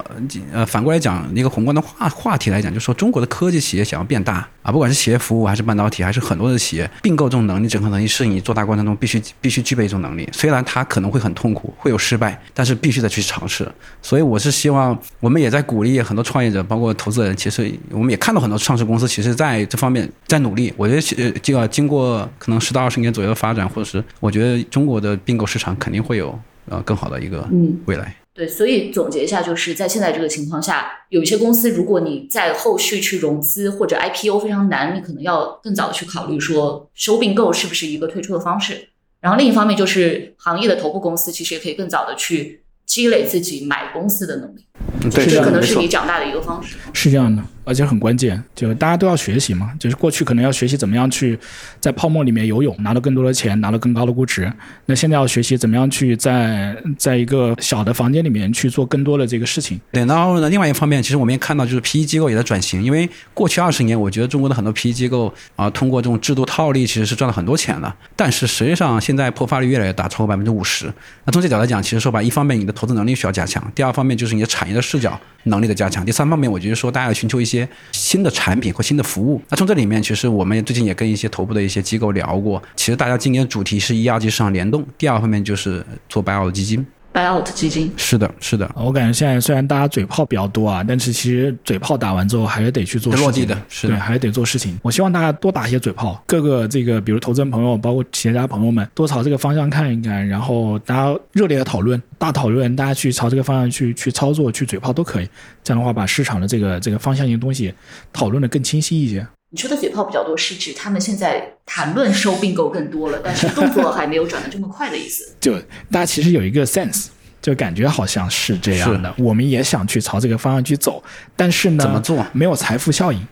[0.53, 10.29] 呃反过来讲，一个宏观的话话题来讲，就是说中国的科技企业想要变大啊，不管是企业服务还是半导体，还是很多的企业并购这种能力、整合能力，是你做大过程中必须必须具备一种能力。
[10.31, 13.69] 虽然它可能会很痛苦，会有失败，但是必须得去尝试。
[14.01, 20.71] 所以我是希望我们也在鼓励很多创业者，包括投资人，其实我们也看到很多上市公司，其实在这方面在努力。
[20.77, 28.15] 我觉得呃，这个经过可能十到二十年左右的发展，或者是我觉得中国的并购市场肯定会有呃更好的一个嗯，未来。
[28.35, 38.89] 对，所以总结一下，就是在现在这个情况下，有一些公司，如果你在后续去融资或者 IPO 非常难，你可能要更早的去考虑说收并购是不是一个退出的方式。
[39.21, 44.63] 然后另一方面就是行业的头部公司，其实也可以更早的去积累自己买公司的能力。
[45.01, 46.75] 嗯对，这可能是你长大的一个方式。
[46.93, 49.71] 是这样的，而且很关键，就大家都要学习嘛。
[49.79, 51.37] 就是过去可能要学习怎么样去
[51.79, 54.51] 在泡沫里面游泳，拿到更多的钱，拿到更高的估值。
[54.85, 59.79] 那现在要学习怎么样去在在一个小的房间里面去做更多的这个事情。
[59.91, 67.91] 对，然后呢，另外一方面，其实我们也看到，就是 PE 机构也在转型，因为过去二十年，我觉得中国的很多 PE 机构啊、通过这种制度套利，其实是赚了很多钱的。
[68.15, 70.85] 但是实际上，现在破发率越来越大，超过百分之五十。
[71.25, 79.41] 那从这角度来讲，其实说白，一方面你的投资能力需要加强，第二方面就是你的产业的视角能力的加强，第三方面，我觉得说大家要寻求一些新的产品和新的服务。
[79.49, 86.85] 那从这里面，其实我们最近也跟一些头部的一些机构聊过，其实大家今年主题是一二级市场联动，第二方面就是做 buyout 基金。
[87.13, 88.69] Buyout 基金，是的，是的。
[88.75, 94.77] 我感觉现在虽然大家嘴炮比较多啊，但是其实嘴炮打完之后还是得去做事情得落地的是的对，还是得做事情。
[94.81, 105.29] 我希望大家多打一些嘴炮，各个这个比如投资人朋友，包括企业家朋友们，多朝这个方向看一看，然后大家热烈的讨论，大讨论，大家去朝这个方向去去操作，去嘴炮都可以。
[105.63, 107.73] 这样的话，把市场的这个这个方向性东西
[108.11, 109.25] 讨论的更清晰一些。
[109.55, 115.31] 你说的嘴炮比较多，是指他们现在谈论收并购更多了，但是动作还没有转得这么快的意思。
[115.39, 115.53] 就
[115.91, 121.03] 大家其实有一个 sense，就感觉好像是这样的，我们也想去朝这个方向去走，
[121.35, 123.27] 但是呢，怎么做没有财富效应。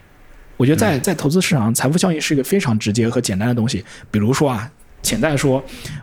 [0.56, 3.84] 我觉得在在投资市场，财富效应是一个非常直接和简单的东西。
[4.12, 4.70] 比如说啊，
[5.02, 5.60] 潜在说，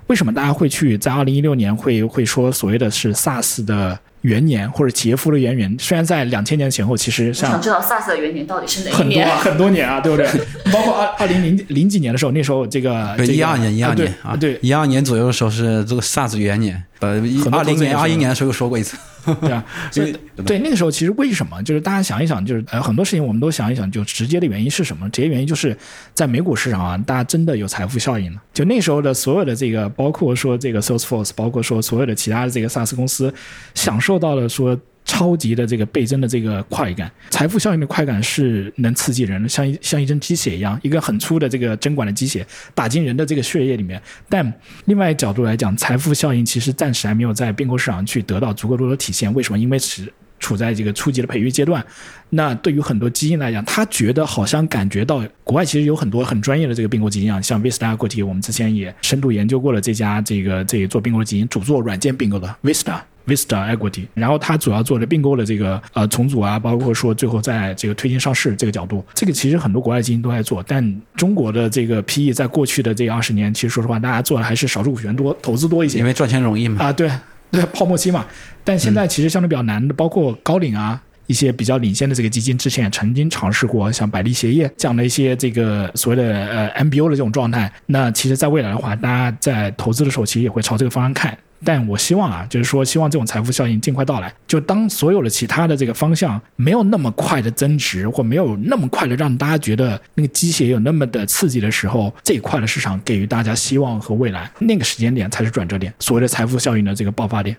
[0.08, 5.74] 为什么大家会去在二零一六年会会说所谓的是 SaaS 的元年或者企业服务的元年？
[5.80, 9.30] 虽然在两千年前后，其实像想知道 SARS 的元年到底是哪一很多年？
[9.30, 10.28] 啊很多年啊，对不对？
[10.72, 18.98] 包括二二零零零几年的时候，那时候这个对，这个一二年，一二啊对年啊，对，一二年左右的时候是这个 SARS 元年，呃，很多二零年、二一年的时候又说过一次，
[19.42, 21.62] 对啊，所以对那个时候其实为什么？
[21.64, 25.10] 就是大家想一想，就是呃很多事情我们都想一想，就直接的原因是什么？
[25.10, 25.76] 直接原因就是
[26.14, 28.42] 在美股市场啊，大家真的有财富效应了。
[28.54, 33.34] 就那时候的所有的这个，包括说这个 Salesforce，包括说所有的其他的这个 SaaS 公司，
[33.74, 34.78] 享受到了说。
[35.10, 42.46] 超级的这个倍增的这个快感，财富效应的快感是能刺激人的，像一像一针鸡血一样，一个很粗的这个针管的鸡血
[42.76, 44.00] 打进人的这个血液里面。
[44.30, 44.54] 但
[44.86, 49.34] 另外角度来讲，财富效应其实暂时还没有在并购市场去得到足够多的体现。
[49.34, 49.58] 为什么？
[49.58, 51.84] 因为是处在这个初级的培育阶段。
[52.30, 63.02] 那对于很多基金来讲，他觉得好像感觉到国外其实有很多很专业的这个并购基金啊，像 Vista Equity，我们之前也深度研究过了这家这个这个做并购的基金，主做软件并购的 Vista。
[63.30, 76.84] Vista Equity，然后它主要做的并购的这个呃重组啊，包括说最后在这个推进上市这个角度，这个其实很多国外基金都在做，但中国的这个 PE 在过去的这二十年，其实说实话，大家做的还是少数股权多，投资多一些因为赚钱容易嘛。
[76.84, 77.10] 啊，对
[77.52, 78.26] 对，泡沫期嘛。
[78.64, 81.02] 但现在其实相对比较难的，包括高瓴啊。
[81.28, 87.72] 一些比较领先的这个基金之前也曾经尝试过像百利鞋业这样的一些这个所谓的呃 MBO 的这种状态。
[87.86, 91.38] 那其实，在未来的话，大家在投资的时候，其实也会朝这个方向看。
[91.64, 94.34] 但我希望啊，就是说，希望这种财富效应尽快到来。
[94.48, 107.56] 就当所有的其他的这个方向没有那么快的增值，或没有那么快的让大家觉得那个机械有那么的刺激的时候，这一块的市场给予大家希望和未来，那个时间点才是转折点，所谓的财富效应的这个爆发点。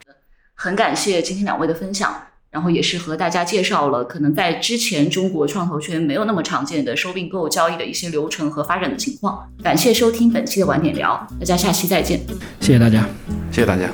[0.54, 2.14] 很感谢今天两位的分享，
[2.50, 9.48] 然后也是和大家介绍了可能在之前中国创投圈没有那么常见的收并购交易的一些流程和发展的情况。
[9.62, 12.20] 感谢收听本期的晚点聊，大家下期再见。
[12.60, 13.06] 谢谢大家。
[13.52, 13.88] 谢谢大家。